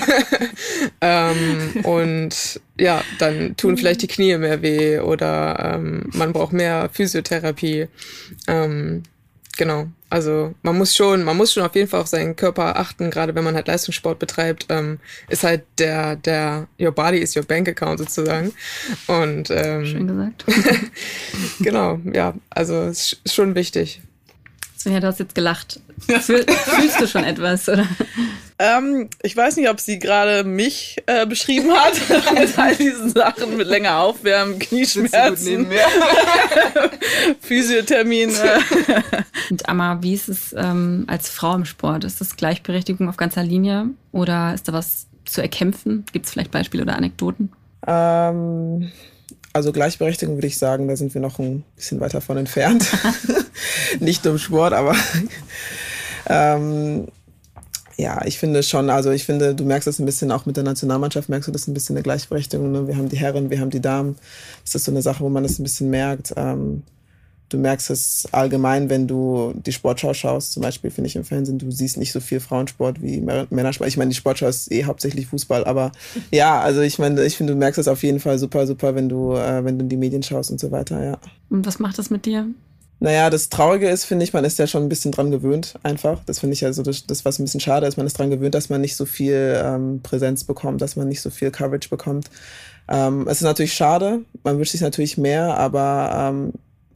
ähm, 1.01 1.81
und 1.83 2.61
ja, 2.79 3.03
dann 3.19 3.57
tun 3.57 3.75
vielleicht 3.75 4.03
die 4.03 4.07
Knie 4.07 4.37
mehr 4.37 4.61
weh 4.61 4.99
oder 4.99 5.73
ähm, 5.75 6.09
man 6.13 6.31
braucht 6.31 6.53
mehr 6.53 6.89
Physiotherapie. 6.93 7.87
Ähm, 8.47 9.03
Genau. 9.57 9.87
Also 10.09 10.55
man 10.61 10.77
muss 10.77 10.95
schon, 10.95 11.23
man 11.23 11.35
muss 11.35 11.53
schon 11.53 11.63
auf 11.63 11.75
jeden 11.75 11.89
Fall 11.89 11.99
auf 12.01 12.07
seinen 12.07 12.35
Körper 12.35 12.77
achten, 12.77 13.09
gerade 13.09 13.35
wenn 13.35 13.43
man 13.43 13.55
halt 13.55 13.67
Leistungssport 13.67 14.19
betreibt, 14.19 14.67
ähm, 14.69 14.99
ist 15.27 15.43
halt 15.43 15.63
der, 15.79 16.15
der, 16.15 16.67
your 16.79 16.91
body 16.91 17.17
is 17.17 17.35
your 17.35 17.43
bank 17.43 17.67
account 17.67 17.99
sozusagen. 17.99 18.53
Und 19.07 19.49
ähm, 19.49 19.85
schön 19.85 20.07
gesagt. 20.07 20.45
genau, 21.59 21.99
ja, 22.13 22.35
also 22.49 22.83
ist 22.83 23.19
schon 23.25 23.55
wichtig. 23.55 24.01
Svenja, 24.77 24.99
du 24.99 25.07
hast 25.07 25.19
jetzt 25.19 25.35
gelacht. 25.35 25.81
Fühlst 26.07 27.01
du 27.01 27.07
schon 27.07 27.23
etwas, 27.23 27.67
oder? 27.67 27.87
Ähm, 28.59 29.09
ich 29.21 29.37
weiß 29.37 29.55
nicht, 29.57 29.69
ob 29.69 29.79
sie 29.79 29.99
gerade 29.99 30.43
mich 30.43 30.97
äh, 31.05 31.27
beschrieben 31.27 31.71
hat. 31.71 31.93
Als 32.35 32.57
all 32.57 32.75
diesen 32.75 33.11
Sachen 33.11 33.55
mit 33.55 33.67
länger 33.67 33.99
aufwärmen, 33.99 34.57
Knieschmerzen, 34.57 35.67
Physiothermin. 37.41 38.31
Und 39.51 39.69
Amma, 39.69 40.01
wie 40.01 40.13
ist 40.13 40.29
es 40.29 40.55
ähm, 40.57 41.05
als 41.07 41.29
Frau 41.29 41.55
im 41.55 41.65
Sport? 41.65 42.03
Ist 42.03 42.19
das 42.19 42.35
Gleichberechtigung 42.35 43.07
auf 43.09 43.17
ganzer 43.17 43.43
Linie 43.43 43.89
oder 44.11 44.53
ist 44.55 44.67
da 44.67 44.73
was 44.73 45.07
zu 45.25 45.41
erkämpfen? 45.41 46.05
Gibt 46.11 46.25
es 46.25 46.31
vielleicht 46.31 46.51
Beispiele 46.51 46.83
oder 46.83 46.95
Anekdoten? 46.95 47.51
Ähm, 47.85 48.91
also 49.53 49.71
Gleichberechtigung 49.71 50.35
würde 50.35 50.47
ich 50.47 50.57
sagen, 50.57 50.87
da 50.87 50.95
sind 50.95 51.13
wir 51.13 51.21
noch 51.21 51.37
ein 51.37 51.63
bisschen 51.75 51.99
weiter 51.99 52.21
von 52.21 52.37
entfernt. 52.37 52.87
Nicht 53.99 54.23
nur 54.23 54.33
im 54.33 54.39
Sport, 54.39 54.73
aber 54.73 54.95
ähm, 56.27 57.07
ja, 57.97 58.23
ich 58.25 58.37
finde 58.37 58.61
schon, 58.61 58.89
also 58.91 59.09
ich 59.09 59.25
finde, 59.25 59.55
du 59.55 59.65
merkst 59.65 59.87
das 59.87 59.99
ein 59.99 60.05
bisschen 60.05 60.31
auch 60.31 60.45
mit 60.45 60.55
der 60.55 60.63
Nationalmannschaft, 60.63 61.29
merkst 61.29 61.47
du 61.47 61.51
das 61.51 61.67
ein 61.67 61.73
bisschen 61.73 61.95
eine 61.95 62.03
Gleichberechtigung. 62.03 62.71
Ne? 62.71 62.87
Wir 62.87 62.95
haben 62.95 63.09
die 63.09 63.17
Herren, 63.17 63.49
wir 63.49 63.59
haben 63.59 63.71
die 63.71 63.81
Damen. 63.81 64.17
Das 64.63 64.75
ist 64.75 64.85
so 64.85 64.91
eine 64.91 65.01
Sache, 65.01 65.23
wo 65.23 65.29
man 65.29 65.41
das 65.41 65.57
ein 65.57 65.63
bisschen 65.63 65.89
merkt. 65.89 66.31
Ähm, 66.37 66.83
du 67.49 67.57
merkst 67.57 67.89
es 67.89 68.27
allgemein, 68.31 68.91
wenn 68.91 69.07
du 69.07 69.53
die 69.65 69.71
Sportschau 69.71 70.13
schaust, 70.13 70.51
zum 70.51 70.61
Beispiel 70.61 70.91
finde 70.91 71.07
ich 71.07 71.15
im 71.15 71.23
Fernsehen, 71.23 71.57
du 71.57 71.71
siehst 71.71 71.97
nicht 71.97 72.11
so 72.11 72.19
viel 72.19 72.39
Frauensport 72.39 73.01
wie 73.01 73.19
Männersport. 73.21 73.89
Ich 73.89 73.97
meine, 73.97 74.09
die 74.09 74.15
Sportschau 74.15 74.47
ist 74.47 74.71
eh 74.71 74.83
hauptsächlich 74.83 75.25
Fußball, 75.27 75.65
aber 75.65 75.91
ja, 76.31 76.59
also 76.61 76.81
ich 76.81 76.99
meine, 76.99 77.23
ich 77.23 77.35
finde, 77.35 77.53
du 77.53 77.59
merkst 77.59 77.79
es 77.79 77.87
auf 77.87 78.03
jeden 78.03 78.19
Fall 78.19 78.37
super, 78.37 78.67
super, 78.67 78.93
wenn 78.93 79.09
du, 79.09 79.33
äh, 79.33 79.63
wenn 79.65 79.79
du 79.79 79.83
in 79.83 79.89
die 79.89 79.97
Medien 79.97 80.21
schaust 80.21 80.51
und 80.51 80.59
so 80.59 80.71
weiter, 80.71 81.03
ja. 81.03 81.17
Und 81.49 81.65
was 81.65 81.79
macht 81.79 81.97
das 81.97 82.11
mit 82.11 82.27
dir? 82.27 82.47
Naja, 82.99 83.29
das 83.29 83.49
Traurige 83.49 83.89
ist, 83.89 84.05
finde 84.05 84.23
ich, 84.23 84.33
man 84.33 84.43
ist 84.43 84.57
ja 84.57 84.65
schon 84.65 84.83
ein 84.83 84.89
bisschen 84.89 85.11
dran 85.11 85.29
gewöhnt, 85.29 85.75
einfach. 85.83 86.23
Das 86.25 86.39
finde 86.39 86.55
ich 86.55 86.61
ja 86.61 86.73
so 86.73 86.81
das, 86.81 87.05
das, 87.05 87.25
was 87.25 87.37
ein 87.37 87.43
bisschen 87.43 87.59
schade 87.59 87.85
ist. 87.85 87.97
Man 87.97 88.07
ist 88.07 88.17
dran 88.17 88.31
gewöhnt, 88.31 88.55
dass 88.55 88.69
man 88.69 88.81
nicht 88.81 88.95
so 88.95 89.05
viel 89.05 89.61
ähm, 89.63 90.01
Präsenz 90.01 90.43
bekommt, 90.43 90.81
dass 90.81 90.95
man 90.95 91.07
nicht 91.07 91.21
so 91.21 91.29
viel 91.29 91.51
Coverage 91.51 91.89
bekommt. 91.89 92.31
Ähm, 92.87 93.27
es 93.27 93.37
ist 93.37 93.43
natürlich 93.43 93.73
schade, 93.73 94.21
man 94.43 94.57
wünscht 94.57 94.71
sich 94.71 94.81
natürlich 94.81 95.17
mehr, 95.17 95.57
aber 95.57 96.31
ähm, 96.31 96.53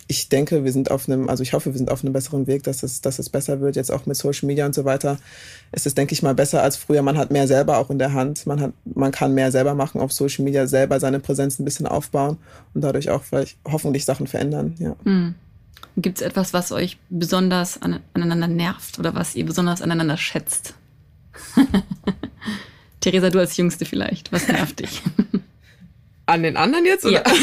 ich 0.08 0.27
denke, 0.27 0.63
wir 0.65 0.72
sind 0.74 0.91
auf 0.91 1.08
einem, 1.08 1.29
also 1.29 1.43
ich 1.43 1.53
hoffe, 1.53 1.72
wir 1.72 1.77
sind 1.77 1.89
auf 1.89 2.03
einem 2.03 2.13
besseren 2.13 2.48
Weg, 2.48 2.63
dass 2.63 2.84
es, 2.84 3.01
dass 3.01 3.20
es 3.20 3.29
besser 3.29 3.62
wird, 3.62 3.75
jetzt 3.75 3.91
auch 3.91 4.05
mit 4.05 4.17
Social 4.17 4.48
Media 4.48 4.65
und 4.65 4.75
so 4.75 4.84
weiter. 4.84 5.17
Es 5.72 5.86
ist, 5.86 5.98
denke 5.98 6.13
ich 6.13 6.22
mal, 6.22 6.34
besser 6.34 6.63
als 6.63 6.75
früher. 6.75 7.01
Man 7.01 7.17
hat 7.17 7.31
mehr 7.31 7.48
selber 7.48 7.77
auch 7.77 7.89
in 7.89 8.00
der 8.00 8.13
Hand. 8.13 8.46
Man 8.46 8.60
hat, 8.60 8.74
man 8.84 9.12
kann 9.12 9.34
mehr 9.34 9.51
selber 9.51 9.74
machen 9.74 10.01
auf 10.01 10.12
Social 10.12 10.43
Media, 10.43 10.67
selber 10.67 11.00
seine 11.00 11.20
Präsenz 11.20 11.60
ein 11.60 11.65
bisschen 11.65 11.88
aufbauen 11.88 12.38
und 12.74 12.81
dadurch 12.81 13.10
auch 13.10 13.24
vielleicht 13.24 13.58
hoffentlich 13.65 14.03
Sachen 14.03 14.27
verändern, 14.27 14.75
ja. 14.79 14.96
Mhm. 15.03 15.36
Gibt 15.97 16.19
es 16.19 16.21
etwas, 16.21 16.53
was 16.53 16.71
euch 16.71 16.97
besonders 17.09 17.81
an, 17.81 18.00
aneinander 18.13 18.47
nervt 18.47 18.97
oder 18.97 19.13
was 19.13 19.35
ihr 19.35 19.45
besonders 19.45 19.81
aneinander 19.81 20.17
schätzt? 20.17 20.73
Theresa, 23.01 23.29
du 23.29 23.39
als 23.39 23.57
Jüngste 23.57 23.85
vielleicht. 23.85 24.31
Was 24.31 24.47
nervt 24.47 24.79
dich? 24.79 25.01
An 26.27 26.43
den 26.43 26.55
anderen 26.55 26.85
jetzt? 26.85 27.03
Oder? 27.05 27.23
Ja. 27.23 27.23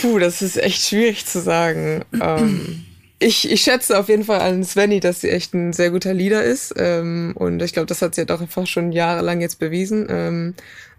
Puh, 0.00 0.18
das 0.18 0.42
ist 0.42 0.58
echt 0.58 0.86
schwierig 0.86 1.26
zu 1.26 1.40
sagen. 1.40 2.04
Ähm, 2.20 2.84
ich, 3.18 3.50
ich 3.50 3.62
schätze 3.62 3.98
auf 3.98 4.08
jeden 4.08 4.24
Fall 4.24 4.40
an 4.40 4.62
Svenny, 4.62 5.00
dass 5.00 5.22
sie 5.22 5.30
echt 5.30 5.54
ein 5.54 5.72
sehr 5.72 5.90
guter 5.90 6.14
Leader 6.14 6.44
ist. 6.44 6.74
Ähm, 6.76 7.32
und 7.34 7.60
ich 7.62 7.72
glaube, 7.72 7.86
das 7.86 8.02
hat 8.02 8.14
sie 8.14 8.20
ja 8.20 8.24
doch 8.26 8.40
einfach 8.40 8.66
schon 8.66 8.92
jahrelang 8.92 9.40
jetzt 9.40 9.58
bewiesen. 9.58 10.06
Ähm, 10.08 10.54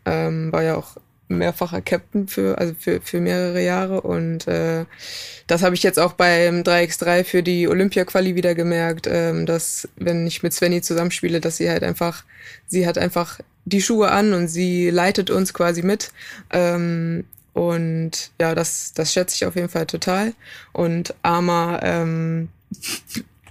ähm, 0.05 0.51
war 0.51 0.63
ja 0.63 0.75
auch 0.75 0.97
mehrfacher 1.27 1.81
Captain 1.81 2.27
für, 2.27 2.57
also 2.57 2.73
für, 2.79 3.01
für 3.01 3.19
mehrere 3.19 3.63
Jahre. 3.63 4.01
Und 4.01 4.47
äh, 4.47 4.85
das 5.47 5.63
habe 5.63 5.75
ich 5.75 5.83
jetzt 5.83 5.99
auch 5.99 6.13
beim 6.13 6.61
3x3 6.61 7.23
für 7.23 7.43
die 7.43 7.67
Olympia-Quali 7.67 8.35
wieder 8.35 8.55
gemerkt, 8.55 9.07
ähm, 9.09 9.45
dass 9.45 9.87
wenn 9.95 10.25
ich 10.27 10.43
mit 10.43 10.53
Svenny 10.53 10.81
zusammenspiele, 10.81 11.41
dass 11.41 11.57
sie 11.57 11.69
halt 11.69 11.83
einfach, 11.83 12.23
sie 12.67 12.87
hat 12.87 12.97
einfach 12.97 13.39
die 13.65 13.81
Schuhe 13.81 14.11
an 14.11 14.33
und 14.33 14.47
sie 14.47 14.89
leitet 14.89 15.29
uns 15.29 15.53
quasi 15.53 15.83
mit. 15.83 16.11
Ähm, 16.51 17.25
und 17.53 18.31
ja, 18.39 18.53
das, 18.53 18.93
das 18.93 19.11
schätze 19.11 19.35
ich 19.35 19.45
auf 19.45 19.55
jeden 19.55 19.69
Fall 19.69 19.87
total. 19.87 20.33
Und 20.73 21.15
Arma, 21.23 21.79
ähm, 21.81 22.49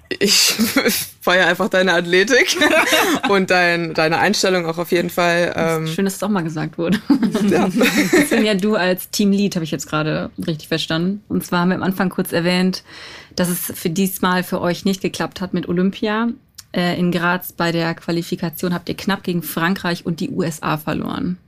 ich 0.09 0.55
feiere 1.21 1.47
einfach 1.47 1.69
deine 1.69 1.92
Athletik 1.95 2.57
und 3.29 3.51
dein, 3.51 3.95
deine 3.95 4.19
Einstellung 4.19 4.66
auch 4.66 4.79
auf 4.79 4.92
jeden 4.92 5.11
Fall. 5.11 5.53
Ähm, 5.57 5.87
Schön, 5.87 6.05
dass 6.05 6.16
es 6.16 6.23
auch 6.23 6.29
mal 6.29 6.42
gesagt 6.42 6.79
wurde. 6.79 7.01
Ja. 7.49 7.69
Das 8.16 8.29
sind 8.31 8.45
ja 8.45 8.55
du 8.55 8.75
als 8.75 9.11
Teamlead, 9.11 9.57
habe 9.57 9.64
ich 9.64 9.71
jetzt 9.71 9.88
gerade 9.88 10.31
richtig 10.47 10.69
verstanden. 10.69 11.23
Und 11.29 11.45
zwar 11.45 11.61
haben 11.61 11.71
wir 11.71 11.77
am 11.77 11.83
Anfang 11.83 12.09
kurz 12.09 12.33
erwähnt, 12.33 12.83
dass 13.35 13.49
es 13.49 13.73
für 13.75 13.90
diesmal 13.90 14.42
für 14.42 14.61
euch 14.61 14.85
nicht 14.85 15.01
geklappt 15.01 15.40
hat 15.40 15.55
mit 15.55 15.69
Olympia. 15.69 16.29
Äh, 16.73 16.99
in 16.99 17.12
Graz 17.12 17.53
bei 17.53 17.73
der 17.73 17.95
Qualifikation 17.95 18.75
habt 18.75 18.88
ihr 18.88 18.97
knapp 18.97 19.23
gegen 19.23 19.42
Frankreich 19.42 20.07
und 20.07 20.21
die 20.21 20.31
USA 20.31 20.77
verloren 20.77 21.38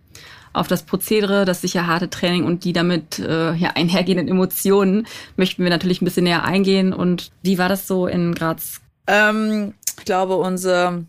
auf 0.53 0.69
das 0.69 0.83
Prozedere, 0.83 1.45
das 1.45 1.61
sicher 1.61 1.87
harte 1.87 2.11
Training 2.11 2.45
und 2.45 2.65
die 2.65 2.73
damit 2.73 3.19
äh, 3.19 3.55
ja, 3.55 3.71
einhergehenden 3.75 4.29
Emotionen 4.29 5.07
möchten 5.37 5.63
wir 5.63 5.71
natürlich 5.71 6.01
ein 6.01 6.05
bisschen 6.05 6.25
näher 6.25 6.45
eingehen. 6.45 6.93
Und 6.93 7.31
wie 7.43 7.59
war 7.59 7.69
das 7.69 7.87
so 7.87 8.07
in 8.07 8.35
Graz? 8.35 8.81
Ähm, 9.07 9.75
ich 9.99 10.05
glaube, 10.05 10.37
unsere 10.37 11.05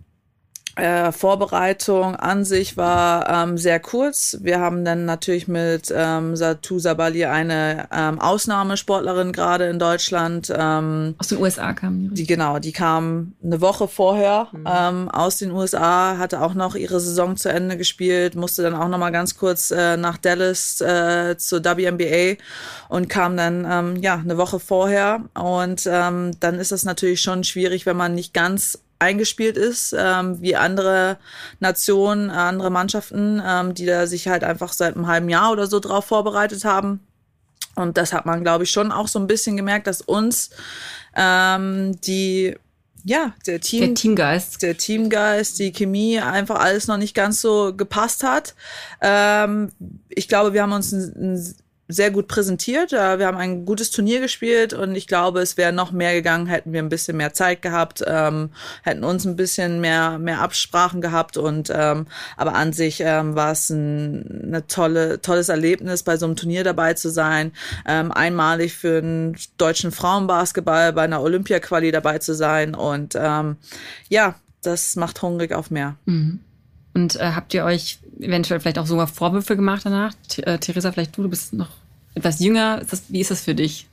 äh, 0.80 1.12
Vorbereitung 1.12 2.16
an 2.16 2.46
sich 2.46 2.78
war 2.78 3.30
ähm, 3.30 3.58
sehr 3.58 3.80
kurz. 3.80 4.38
Wir 4.42 4.60
haben 4.60 4.86
dann 4.86 5.06
natürlich 5.06 5.48
mit 5.48 5.94
ähm, 5.96 6.36
Satu 6.36 6.80
Sabali 6.80 7.26
eine 7.26 7.88
ähm, 7.94 8.20
Ausnahmesportlerin 8.20 9.32
gerade 9.32 9.66
in 9.68 9.80
Deutschland. 9.80 10.52
Ähm, 10.56 11.16
aus 11.18 11.28
den 11.28 11.40
USA 11.40 11.74
kam 11.74 12.14
die. 12.14 12.26
Genau, 12.26 12.60
die 12.60 12.72
kam 12.72 13.34
eine 13.44 13.62
Woche 13.62 13.88
vorher 13.88 14.48
mhm. 14.52 14.66
ähm, 14.68 15.10
aus 15.10 15.38
den 15.38 15.52
USA, 15.52 16.18
hatte 16.18 16.42
auch 16.42 16.54
noch 16.54 16.76
ihre 16.76 17.00
Saison 17.00 17.38
zu 17.38 17.50
Ende 17.50 17.78
gespielt, 17.78 18.36
musste 18.36 18.64
dann 18.64 18.76
auch 18.76 18.88
noch 18.88 18.98
mal 18.98 19.12
ganz 19.12 19.38
kurz 19.38 19.72
äh, 19.72 19.98
nach 19.98 20.18
Dallas 20.18 20.82
äh, 20.82 21.38
zur 21.38 21.64
WNBA 21.64 22.42
und 22.88 23.10
kam 23.10 23.38
dann 23.38 23.68
ähm, 23.70 23.96
ja 24.02 24.16
eine 24.16 24.38
Woche 24.38 24.60
vorher. 24.60 25.22
Und 25.36 25.88
ähm, 25.92 26.32
dann 26.40 26.60
ist 26.60 26.72
es 26.72 26.84
natürlich 26.84 27.22
schon 27.22 27.44
schwierig, 27.44 27.86
wenn 27.86 27.98
man 27.98 28.16
nicht 28.16 28.34
ganz 28.34 28.80
eingespielt 29.00 29.58
ist, 29.58 29.96
ähm, 29.98 30.42
wie 30.42 30.56
andere 30.56 31.18
Nationen, 31.60 32.30
andere 32.30 32.70
Mannschaften, 32.70 33.42
ähm, 33.46 33.74
die 33.74 33.86
da 33.86 34.06
sich 34.08 34.28
halt 34.28 34.44
einfach 34.44 34.74
seit 34.74 34.96
einem 34.96 35.08
halben 35.08 35.30
Jahr 35.30 35.52
oder 35.52 35.68
so 35.68 35.80
drauf 35.80 36.06
vorbereitet 36.06 36.66
haben. 36.66 37.00
Und 37.76 37.98
das 37.98 38.12
hat 38.12 38.26
man, 38.26 38.44
glaube 38.44 38.66
ich, 38.66 38.72
schon 38.72 38.92
auch 38.92 39.08
so 39.08 39.20
ein 39.20 39.28
bisschen 39.28 39.56
gemerkt, 39.56 39.88
dass 39.88 40.02
uns 40.02 40.50
ähm, 41.16 42.00
die 42.02 42.56
ja, 43.06 43.34
der 43.48 43.62
Team, 43.62 43.82
der 43.82 43.94
Teamgeist, 43.96 44.62
der 44.62 44.78
Teamgeist, 44.78 45.58
die 45.60 45.72
Chemie, 45.72 46.20
einfach 46.20 46.60
alles 46.60 46.88
noch 46.88 46.98
nicht 46.98 47.16
ganz 47.16 47.40
so 47.40 47.74
gepasst 47.74 48.24
hat. 48.24 48.56
Ähm, 49.02 49.72
ich 50.10 50.28
glaube, 50.28 50.54
wir 50.54 50.62
haben 50.62 50.74
uns 50.74 50.92
ein, 50.92 51.36
ein 51.36 51.56
sehr 51.92 52.12
gut 52.12 52.28
präsentiert. 52.28 52.92
Wir 52.92 53.26
haben 53.26 53.38
ein 53.38 53.66
gutes 53.66 53.90
Turnier 53.90 54.22
gespielt 54.22 54.74
und 54.74 54.96
ich 54.96 55.08
glaube, 55.08 55.42
es 55.42 55.58
wäre 55.58 55.74
noch 55.74 55.92
mehr 55.92 56.14
gegangen, 56.14 56.46
hätten 56.46 56.72
wir 56.72 56.82
ein 56.82 56.88
bisschen 56.88 57.18
mehr 57.18 57.34
Zeit 57.34 57.64
gehabt, 57.64 58.04
ähm, 58.06 58.52
hätten 58.84 59.04
uns 59.04 59.26
ein 59.26 59.36
bisschen 59.36 59.82
mehr 59.82 60.20
mehr 60.20 60.40
Absprachen 60.42 61.02
gehabt 61.02 61.36
und 61.36 61.72
ähm, 61.74 62.06
aber 62.38 62.54
an 62.54 62.74
sich 62.74 63.02
ähm, 63.02 63.36
war 63.36 63.52
es 63.52 63.72
ein 63.72 64.44
eine 64.46 64.68
tolle 64.68 65.20
tolles 65.22 65.50
Erlebnis, 65.50 66.04
bei 66.04 66.16
so 66.16 66.28
einem 66.28 66.36
Turnier 66.36 66.64
dabei 66.64 66.94
zu 66.94 67.10
sein, 67.10 67.54
ähm, 67.88 68.12
einmalig 68.12 68.76
für 68.76 69.02
den 69.02 69.36
deutschen 69.58 69.92
Frauenbasketball 69.92 70.94
bei 70.94 71.02
einer 71.02 71.24
Olympia-Quali 71.24 71.92
dabei 71.92 72.20
zu 72.20 72.36
sein 72.36 72.76
und 72.76 73.16
ähm, 73.20 73.58
ja, 74.10 74.36
das 74.62 74.96
macht 74.96 75.22
hungrig 75.24 75.54
auf 75.54 75.72
mehr. 75.72 75.96
Mhm. 76.06 76.42
Und 77.00 77.16
äh, 77.16 77.32
habt 77.34 77.54
ihr 77.54 77.64
euch 77.64 78.00
eventuell 78.20 78.60
vielleicht 78.60 78.78
auch 78.78 78.86
sogar 78.86 79.08
Vorwürfe 79.08 79.56
gemacht 79.56 79.86
danach? 79.86 80.14
T 80.28 80.42
äh, 80.44 80.58
Theresa, 80.58 80.92
vielleicht 80.92 81.16
du, 81.16 81.24
du 81.24 81.30
bist 81.30 81.54
noch 81.54 81.70
etwas 82.14 82.42
jünger. 82.42 82.82
Ist 82.82 82.92
das, 82.92 83.04
wie 83.08 83.22
ist 83.22 83.32
das 83.32 83.42
für 83.42 83.56
dich? 83.56 83.88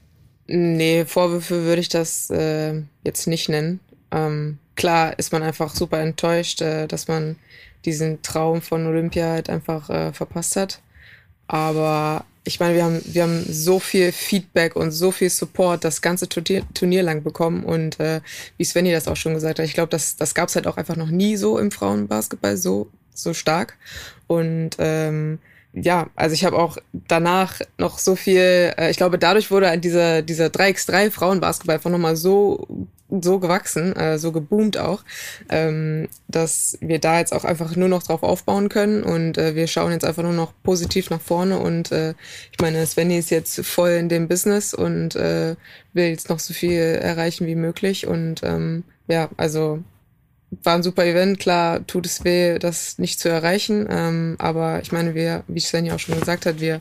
Nee, 0.49 1.05
Vorwürfe 1.05 1.63
würde 1.63 1.81
ich 1.81 1.89
das 1.89 2.31
äh, 2.31 2.83
jetzt 3.05 3.29
nicht 3.29 3.49
nennen. 3.49 3.79
Ähm, 4.11 4.59
klar 4.75 5.17
ist 5.21 5.33
man 5.33 5.45
einfach 5.45 5.73
super 5.73 6.01
enttäuscht, 6.01 6.61
äh, 6.63 6.89
dass 6.89 7.07
man 7.07 7.37
diesen 7.85 8.23
Traum 8.23 8.61
von 8.61 8.85
Olympia 8.87 9.29
halt 9.29 9.51
einfach 9.51 9.89
äh, 9.89 10.13
verpasst 10.13 10.57
hat. 10.57 10.81
Aber 11.47 12.25
ich 12.47 12.61
meine, 12.61 12.77
wir 12.77 12.85
haben, 12.85 13.03
wir 13.05 13.25
haben 13.25 13.45
so 13.49 13.81
viel 13.81 14.13
Feedback 14.13 14.77
und 14.77 14.93
so 14.93 15.11
viel 15.11 15.31
Support 15.31 15.83
das 15.83 16.01
ganze 16.01 16.29
Turnier, 16.29 16.63
Turnier 16.75 17.03
lang 17.03 17.25
bekommen. 17.25 17.65
Und 17.65 17.99
äh, 17.99 18.21
wie 18.57 18.65
Svenny 18.65 18.93
das 18.93 19.09
auch 19.09 19.17
schon 19.17 19.35
gesagt 19.35 19.59
hat, 19.59 19.67
ich 19.67 19.75
glaube, 19.75 19.91
das, 19.91 20.15
das 20.17 20.35
gab 20.35 20.49
es 20.49 20.55
halt 20.55 20.69
auch 20.69 20.77
einfach 20.77 20.95
noch 20.95 21.11
nie 21.11 21.37
so 21.37 21.59
im 21.59 21.73
Frauenbasketball 21.73 22.57
so, 22.57 22.89
so 23.13 23.35
stark. 23.35 23.77
Und 24.29 24.77
ähm, 24.79 25.41
ja, 25.73 26.09
also 26.15 26.35
ich 26.35 26.45
habe 26.45 26.57
auch 26.57 26.79
danach 26.93 27.61
noch 27.79 27.99
so 27.99 28.15
viel, 28.15 28.73
äh, 28.79 28.91
ich 28.91 28.97
glaube, 28.97 29.19
dadurch 29.19 29.51
wurde 29.51 29.77
dieser, 29.79 30.23
dieser 30.23 30.47
3x3 30.47 31.11
Frauenbasketball 31.11 31.77
einfach 31.77 31.91
nochmal 31.91 32.15
so 32.15 32.87
so 33.09 33.39
gewachsen, 33.39 33.95
äh, 33.95 34.19
so 34.19 34.33
geboomt 34.33 34.79
auch, 34.79 35.05
ähm, 35.49 36.09
dass 36.29 36.77
wir 36.81 36.99
da 36.99 37.19
jetzt 37.19 37.33
auch 37.33 37.45
einfach 37.45 37.77
nur 37.77 37.89
noch 37.89 38.03
drauf 38.03 38.23
aufbauen 38.23 38.69
können 38.69 39.03
und 39.03 39.39
äh, 39.39 39.55
wir 39.55 39.67
schauen 39.67 39.93
jetzt 39.93 40.05
einfach 40.05 40.23
nur 40.23 40.33
noch 40.33 40.53
positiv 40.63 41.11
nach 41.11 41.21
vorne 41.21 41.59
und 41.59 41.93
äh, 41.93 42.15
ich 42.53 42.61
meine, 42.61 42.85
Svenny 42.87 43.19
ist 43.19 43.31
jetzt 43.31 43.65
voll 43.65 43.91
in 43.91 44.09
dem 44.09 44.29
Business 44.29 44.75
und 44.75 45.15
äh, 45.17 45.57
will 45.93 46.07
jetzt 46.07 46.29
noch 46.29 46.41
so 46.41 46.53
viel 46.53 46.81
erreichen 46.81 47.47
wie 47.47 47.55
möglich 47.55 48.07
und 48.07 48.43
ähm, 48.43 48.85
ja, 49.09 49.31
also 49.37 49.83
war 50.63 50.75
ein 50.75 50.83
super 50.83 51.05
Event. 51.05 51.39
Klar 51.39 51.87
tut 51.87 52.07
es 52.07 52.25
weh, 52.25 52.59
das 52.59 52.99
nicht 52.99 53.19
zu 53.19 53.29
erreichen. 53.29 53.87
Ähm, 53.91 54.37
aber 54.39 54.81
ich 54.81 54.93
meine, 54.93 55.15
wir, 55.15 55.45
wie 55.49 55.61
Svenja 55.61 55.95
auch 55.95 55.99
schon 55.99 56.19
gesagt 56.19 56.47
hat, 56.47 56.61
wir, 56.61 56.81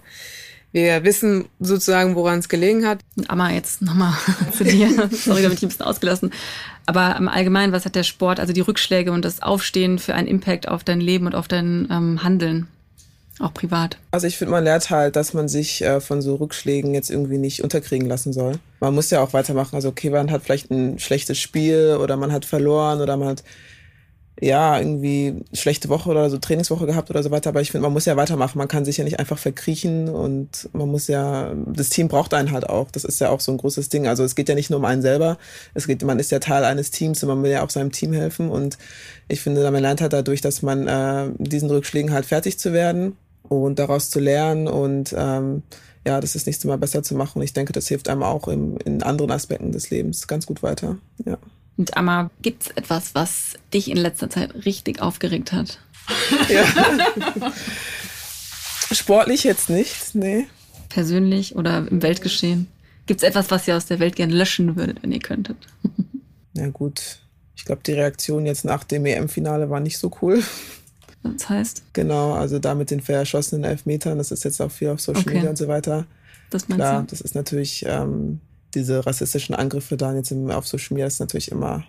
wir 0.76 1.06
wissen 1.06 1.46
sozusagen, 1.62 2.16
woran 2.16 2.40
es 2.40 2.50
gelegen 2.50 2.86
hat. 2.86 3.00
Amma, 3.30 3.50
jetzt 3.50 3.82
nochmal 3.82 4.14
zu 4.58 4.66
dir. 4.66 4.90
Sorry, 5.10 5.42
da 5.42 5.48
bin 5.48 5.58
ich 5.58 5.64
ein 5.64 5.70
bisschen 5.70 5.86
ausgelassen. 5.86 6.32
Aber 6.86 7.16
im 7.16 7.30
Allgemeinen, 7.30 7.72
was 7.72 7.86
hat 7.86 7.96
der 7.96 8.04
Sport, 8.04 8.42
also 8.42 8.52
die 8.52 8.60
Rückschläge 8.60 9.14
und 9.14 9.24
das 9.24 9.42
Aufstehen 9.42 10.00
für 10.00 10.14
einen 10.16 10.28
Impact 10.28 10.68
auf 10.68 10.84
dein 10.84 11.00
Leben 11.00 11.28
und 11.28 11.34
auf 11.34 11.48
dein 11.48 11.88
ähm, 11.90 12.24
Handeln? 12.24 12.68
Auch 13.40 13.54
privat. 13.54 13.98
Also 14.12 14.28
ich 14.28 14.38
finde, 14.38 14.52
man 14.52 14.66
lernt 14.66 14.90
halt, 14.90 15.16
dass 15.16 15.34
man 15.34 15.48
sich 15.48 15.82
äh, 15.82 16.02
von 16.02 16.22
so 16.22 16.36
Rückschlägen 16.36 16.94
jetzt 16.94 17.10
irgendwie 17.10 17.38
nicht 17.38 17.64
unterkriegen 17.64 18.08
lassen 18.08 18.34
soll. 18.34 18.60
Man 18.82 18.94
muss 18.94 19.10
ja 19.10 19.22
auch 19.22 19.32
weitermachen. 19.32 19.76
Also 19.76 19.88
okay, 19.88 20.10
man 20.10 20.30
hat 20.30 20.44
vielleicht 20.44 20.72
ein 20.72 21.00
schlechtes 21.00 21.40
Spiel 21.40 21.98
oder 22.02 22.18
man 22.18 22.34
hat 22.34 22.44
verloren 22.44 23.00
oder 23.00 23.16
man 23.16 23.30
hat 23.30 23.44
ja 24.42 24.78
irgendwie 24.78 25.44
schlechte 25.54 25.88
Woche 25.88 26.10
oder 26.10 26.30
so 26.30 26.38
Trainingswoche 26.38 26.86
gehabt 26.86 27.10
oder 27.10 27.24
so 27.24 27.32
weiter. 27.32 27.50
Aber 27.50 27.62
ich 27.62 27.72
finde, 27.72 27.84
man 27.84 27.94
muss 27.94 28.06
ja 28.06 28.18
weitermachen. 28.18 28.58
Man 28.58 28.68
kann 28.68 28.84
sich 28.84 28.98
ja 28.98 29.04
nicht 29.04 29.20
einfach 29.20 29.38
verkriechen 29.38 30.10
und 30.10 30.70
man 30.74 30.90
muss 30.90 31.08
ja, 31.08 31.54
das 31.68 31.90
Team 31.90 32.08
braucht 32.08 32.34
einen 32.34 32.52
halt 32.52 32.70
auch. 32.70 32.92
Das 32.92 33.06
ist 33.06 33.20
ja 33.22 33.30
auch 33.30 33.40
so 33.40 33.52
ein 33.52 33.58
großes 33.58 33.90
Ding. 33.90 34.08
Also 34.08 34.24
es 34.24 34.36
geht 34.36 34.50
ja 34.50 34.56
nicht 34.56 34.70
nur 34.70 34.80
um 34.80 34.86
einen 34.86 35.02
selber. 35.02 35.38
Es 35.74 35.88
geht, 35.88 36.04
man 36.04 36.20
ist 36.20 36.32
ja 36.32 36.40
Teil 36.40 36.66
eines 36.66 36.92
Teams 36.92 37.24
und 37.24 37.30
man 37.30 37.44
will 37.44 37.52
ja 37.52 37.64
auch 37.64 37.70
seinem 37.70 37.92
Team 37.92 38.12
helfen. 38.12 38.50
Und 38.50 38.78
ich 39.28 39.42
finde, 39.42 39.70
man 39.72 39.82
lernt 39.82 40.02
halt 40.02 40.14
dadurch, 40.14 40.42
dass 40.42 40.62
man 40.62 40.88
äh, 40.88 41.30
diesen 41.38 41.70
Rückschlägen 41.70 42.12
halt 42.12 42.26
fertig 42.26 42.60
zu 42.60 42.74
werden 42.74 43.16
und 43.44 43.80
daraus 43.80 44.10
zu 44.10 44.20
lernen 44.20 44.68
und 44.68 45.14
ähm, 45.18 45.62
ja, 46.06 46.22
das 46.22 46.36
ist 46.36 46.46
nächste 46.46 46.68
Mal 46.68 46.78
besser 46.78 47.02
zu 47.04 47.16
machen. 47.16 47.40
Und 47.40 47.44
ich 47.44 47.54
denke, 47.54 47.74
das 47.74 47.88
hilft 47.88 48.10
einem 48.10 48.22
auch 48.22 48.48
im, 48.48 48.78
in 48.86 49.02
anderen 49.02 49.32
Aspekten 49.32 49.72
des 49.72 49.90
Lebens 49.90 50.28
ganz 50.28 50.46
gut 50.46 50.62
weiter. 50.62 50.98
Ja. 51.26 51.38
Und 51.78 51.98
Amma, 51.98 52.30
gibt 52.42 52.64
es 52.64 52.70
etwas, 52.70 53.16
was 53.16 53.56
dich 53.74 53.90
in 53.90 53.98
letzter 53.98 54.30
Zeit 54.30 54.66
richtig 54.66 55.02
aufgeregt 55.02 55.52
hat? 55.52 55.80
Ja. 56.50 56.66
Sportlich 58.92 59.44
jetzt 59.44 59.70
nicht, 59.70 60.14
nee. 60.16 60.48
Persönlich 60.90 61.56
oder 61.56 61.80
im 61.88 62.02
Weltgeschehen? 62.02 62.68
Gibt 63.08 63.22
es 63.22 63.28
etwas, 63.28 63.52
was 63.52 63.68
ihr 63.68 63.76
aus 63.76 63.86
der 63.86 64.00
Welt 64.00 64.16
gerne 64.16 64.34
löschen 64.34 64.76
würdet, 64.76 65.04
wenn 65.04 65.12
ihr 65.12 65.20
könntet? 65.20 65.58
Na 66.54 66.70
gut, 66.70 67.20
ich 67.56 67.66
glaube, 67.66 67.82
die 67.86 67.94
Reaktion 67.94 68.46
jetzt 68.46 68.66
nach 68.66 68.84
dem 68.84 69.06
EM-Finale 69.06 69.70
war 69.70 69.80
nicht 69.80 69.98
so 69.98 70.12
cool. 70.22 70.44
Das 71.24 71.50
heißt? 71.50 71.84
Genau, 71.94 72.34
also 72.34 72.60
da 72.60 72.76
mit 72.76 72.92
den 72.92 73.02
verschossenen 73.02 73.64
Elfmetern, 73.64 74.18
das 74.18 74.32
ist 74.32 74.44
jetzt 74.44 74.62
auch 74.62 74.72
viel 74.72 74.90
auf 74.90 75.02
Social 75.02 75.22
okay. 75.22 75.36
Media 75.36 75.50
und 75.50 75.58
so 75.58 75.68
weiter. 75.68 76.06
Das 76.50 76.68
meinst 76.68 76.82
Klar, 76.82 77.02
du? 77.02 77.08
das 77.08 77.22
ist 77.22 77.36
natürlich, 77.36 77.84
ähm, 77.88 78.40
diese 78.76 79.06
rassistischen 79.06 79.56
Angriffe 79.56 79.98
da 79.98 80.14
jetzt 80.14 80.32
im, 80.32 80.52
auf 80.52 80.68
Social 80.68 80.94
Media 80.94 81.08
ist 81.08 81.20
natürlich 81.20 81.52
immer, 81.52 81.84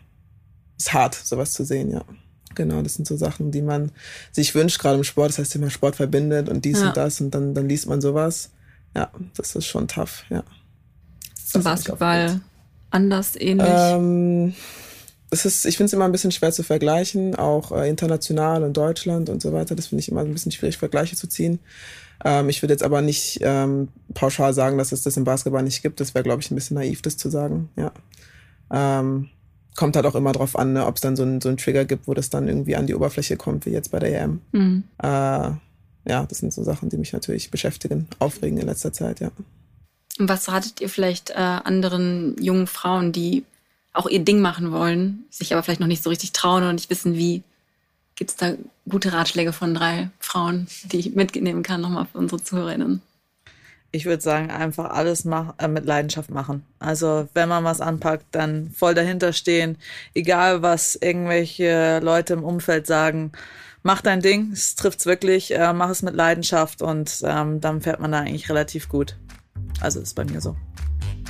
ist 0.79 0.93
hart, 0.93 1.15
sowas 1.15 1.53
zu 1.53 1.65
sehen, 1.65 1.91
ja. 1.91 2.03
Genau, 2.55 2.81
das 2.81 2.95
sind 2.95 3.07
so 3.07 3.17
Sachen, 3.17 3.51
die 3.51 3.61
man 3.61 3.93
sich 4.33 4.55
wünscht, 4.55 4.79
gerade 4.79 4.97
im 4.97 5.05
Sport. 5.05 5.29
Das 5.29 5.39
heißt, 5.39 5.57
immer 5.57 5.69
Sport 5.69 5.97
verbindet 5.97 6.49
und 6.49 6.65
dies 6.65 6.81
ja. 6.81 6.89
und 6.89 6.97
das 6.97 7.21
und 7.21 7.35
dann, 7.35 7.53
dann 7.53 7.69
liest 7.69 7.87
man 7.87 8.01
sowas. 8.01 8.51
Ja, 8.95 9.11
das 9.37 9.55
ist 9.55 9.67
schon 9.67 9.89
tough, 9.89 10.25
ja. 10.31 10.43
Ist 11.35 11.63
Basketball 11.63 12.41
anders 12.91 13.37
ähnlich? 13.37 13.69
Ähm, 13.69 14.55
es 15.31 15.45
ist, 15.45 15.67
ich 15.67 15.77
finde 15.77 15.89
es 15.89 15.93
immer 15.93 16.07
ein 16.07 16.13
bisschen 16.13 16.33
schwer 16.33 16.53
zu 16.53 16.63
vergleichen, 16.63 17.35
auch 17.35 17.73
äh, 17.73 17.89
international 17.89 18.63
und 18.63 18.77
Deutschland 18.77 19.29
und 19.29 19.43
so 19.43 19.53
weiter. 19.53 19.75
Das 19.75 19.89
finde 19.89 20.01
ich 20.01 20.09
immer 20.09 20.23
ein 20.23 20.33
bisschen 20.33 20.53
schwierig, 20.53 20.79
Vergleiche 20.79 21.17
zu 21.17 21.27
ziehen. 21.27 21.59
Ähm, 22.25 22.49
ich 22.49 22.63
würde 22.63 22.73
jetzt 22.75 22.83
aber 22.83 23.03
nicht 23.03 23.39
ähm, 23.43 23.89
pauschal 24.15 24.55
sagen, 24.55 24.79
dass 24.79 24.93
es 24.93 25.03
das 25.03 25.17
im 25.17 25.25
Basketball 25.25 25.63
nicht 25.63 25.83
gibt. 25.83 26.01
Das 26.01 26.15
wäre, 26.15 26.25
glaube 26.25 26.43
ich, 26.43 26.51
ein 26.51 26.55
bisschen 26.55 26.77
naiv, 26.77 27.03
das 27.03 27.17
zu 27.17 27.29
sagen. 27.29 27.69
Ja. 27.77 27.93
Ähm, 28.71 29.29
kommt 29.77 29.97
halt 29.97 30.07
auch 30.07 30.15
immer 30.15 30.33
drauf 30.33 30.57
an, 30.57 30.73
ne, 30.73 30.87
ob 30.87 30.97
es 30.97 31.03
dann 31.03 31.17
so 31.17 31.23
einen 31.23 31.41
so 31.41 31.55
Trigger 31.55 31.85
gibt, 31.85 32.09
wo 32.09 32.15
das 32.15 32.31
dann 32.31 32.49
irgendwie 32.49 32.77
an 32.77 32.87
die 32.87 32.95
Oberfläche 32.95 33.37
kommt, 33.37 33.67
wie 33.67 33.71
jetzt 33.71 33.91
bei 33.91 33.99
der 33.99 34.23
EM. 34.23 34.41
Mhm. 34.53 34.85
Äh, 35.03 35.51
ja, 36.09 36.25
das 36.29 36.39
sind 36.39 36.53
so 36.53 36.63
Sachen, 36.63 36.89
die 36.89 36.97
mich 36.97 37.13
natürlich 37.13 37.51
beschäftigen, 37.51 38.09
aufregen 38.19 38.59
in 38.59 38.67
letzter 38.67 38.93
Zeit, 38.93 39.21
ja. 39.21 39.31
Was 40.19 40.49
ratet 40.49 40.81
ihr 40.81 40.89
vielleicht 40.89 41.31
äh, 41.31 41.35
anderen 41.35 42.37
jungen 42.41 42.67
Frauen, 42.67 43.13
die 43.13 43.45
auch 43.93 44.09
ihr 44.09 44.21
Ding 44.21 44.41
machen 44.41 44.73
wollen, 44.73 45.25
sich 45.31 45.53
aber 45.53 45.63
vielleicht 45.63 45.81
noch 45.81 45.87
nicht 45.87 46.03
so 46.03 46.11
richtig 46.11 46.33
trauen 46.33 46.63
und 46.65 46.77
nicht 46.77 46.91
wissen, 46.91 47.15
wie. 47.15 47.43
Gibt 48.17 48.31
es 48.31 48.37
da 48.37 48.55
gute 48.89 49.13
Ratschläge 49.13 49.53
von 49.53 49.75
drei 49.75 50.11
Frauen, 50.19 50.67
die 50.91 50.99
ich 50.99 51.15
mitnehmen 51.15 51.63
kann, 51.63 51.83
nochmal 51.83 52.07
für 52.11 52.19
unsere 52.19 52.43
Zuhörerinnen? 52.43 53.03
Ich 53.93 54.05
würde 54.07 54.23
sagen, 54.23 54.51
einfach 54.51 54.91
alles 54.91 55.25
mach, 55.25 55.55
äh, 55.59 55.69
mit 55.69 55.85
Leidenschaft 55.85 56.31
machen. 56.31 56.65
Also 56.79 57.29
wenn 57.35 57.49
man 57.49 57.65
was 57.65 57.81
anpackt, 57.81 58.27
dann 58.33 58.71
voll 58.71 58.95
dahinter 58.95 59.33
stehen. 59.33 59.77
Egal, 60.15 60.63
was 60.63 60.97
irgendwelche 60.97 62.01
Leute 62.03 62.33
im 62.35 62.45
Umfeld 62.45 62.87
sagen. 62.87 63.33
Mach 63.83 64.03
dein 64.03 64.21
Ding, 64.21 64.51
es 64.53 64.75
trifft's 64.75 65.07
wirklich, 65.07 65.55
äh, 65.55 65.73
mach 65.73 65.91
es 65.91 66.03
mit 66.03 66.15
Leidenschaft 66.15 66.83
und 66.83 67.23
ähm, 67.23 67.61
dann 67.61 67.81
fährt 67.81 68.01
man 68.01 68.13
da 68.13 68.21
eigentlich 68.21 68.49
relativ 68.49 68.89
gut. 68.89 69.17
Also 69.81 70.01
ist 70.01 70.15
bei 70.15 70.25
mir 70.25 70.41
so. 70.41 70.57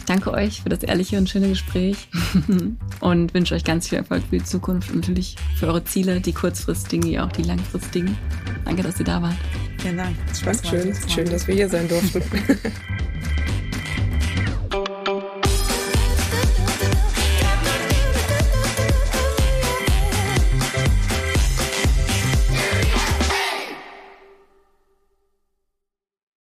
Danke 0.07 0.33
euch 0.33 0.63
für 0.63 0.69
das 0.69 0.83
ehrliche 0.83 1.19
und 1.19 1.29
schöne 1.29 1.49
Gespräch 1.49 2.09
und 3.01 3.35
wünsche 3.35 3.55
euch 3.55 3.65
ganz 3.65 3.89
viel 3.89 3.99
Erfolg 3.99 4.23
für 4.31 4.39
die 4.39 4.45
Zukunft 4.45 4.91
und 4.91 5.01
natürlich 5.01 5.37
für 5.57 5.67
eure 5.67 5.85
Ziele, 5.85 6.21
die 6.21 6.33
kurzfristigen 6.33 7.11
wie 7.11 7.19
auch 7.19 7.33
die 7.33 7.43
langfristigen. 7.43 8.17
Danke, 8.65 8.83
dass 8.83 8.99
ihr 9.01 9.07
da 9.07 9.21
wart. 9.21 9.37
Vielen 9.79 9.97
Dank. 9.97 10.17
Spaß 10.35 10.69
Schön, 10.69 10.95
schön, 11.09 11.29
dass 11.29 11.47
wir 11.47 11.55
hier 11.55 11.69
sein 11.69 11.89
durften. 11.89 12.23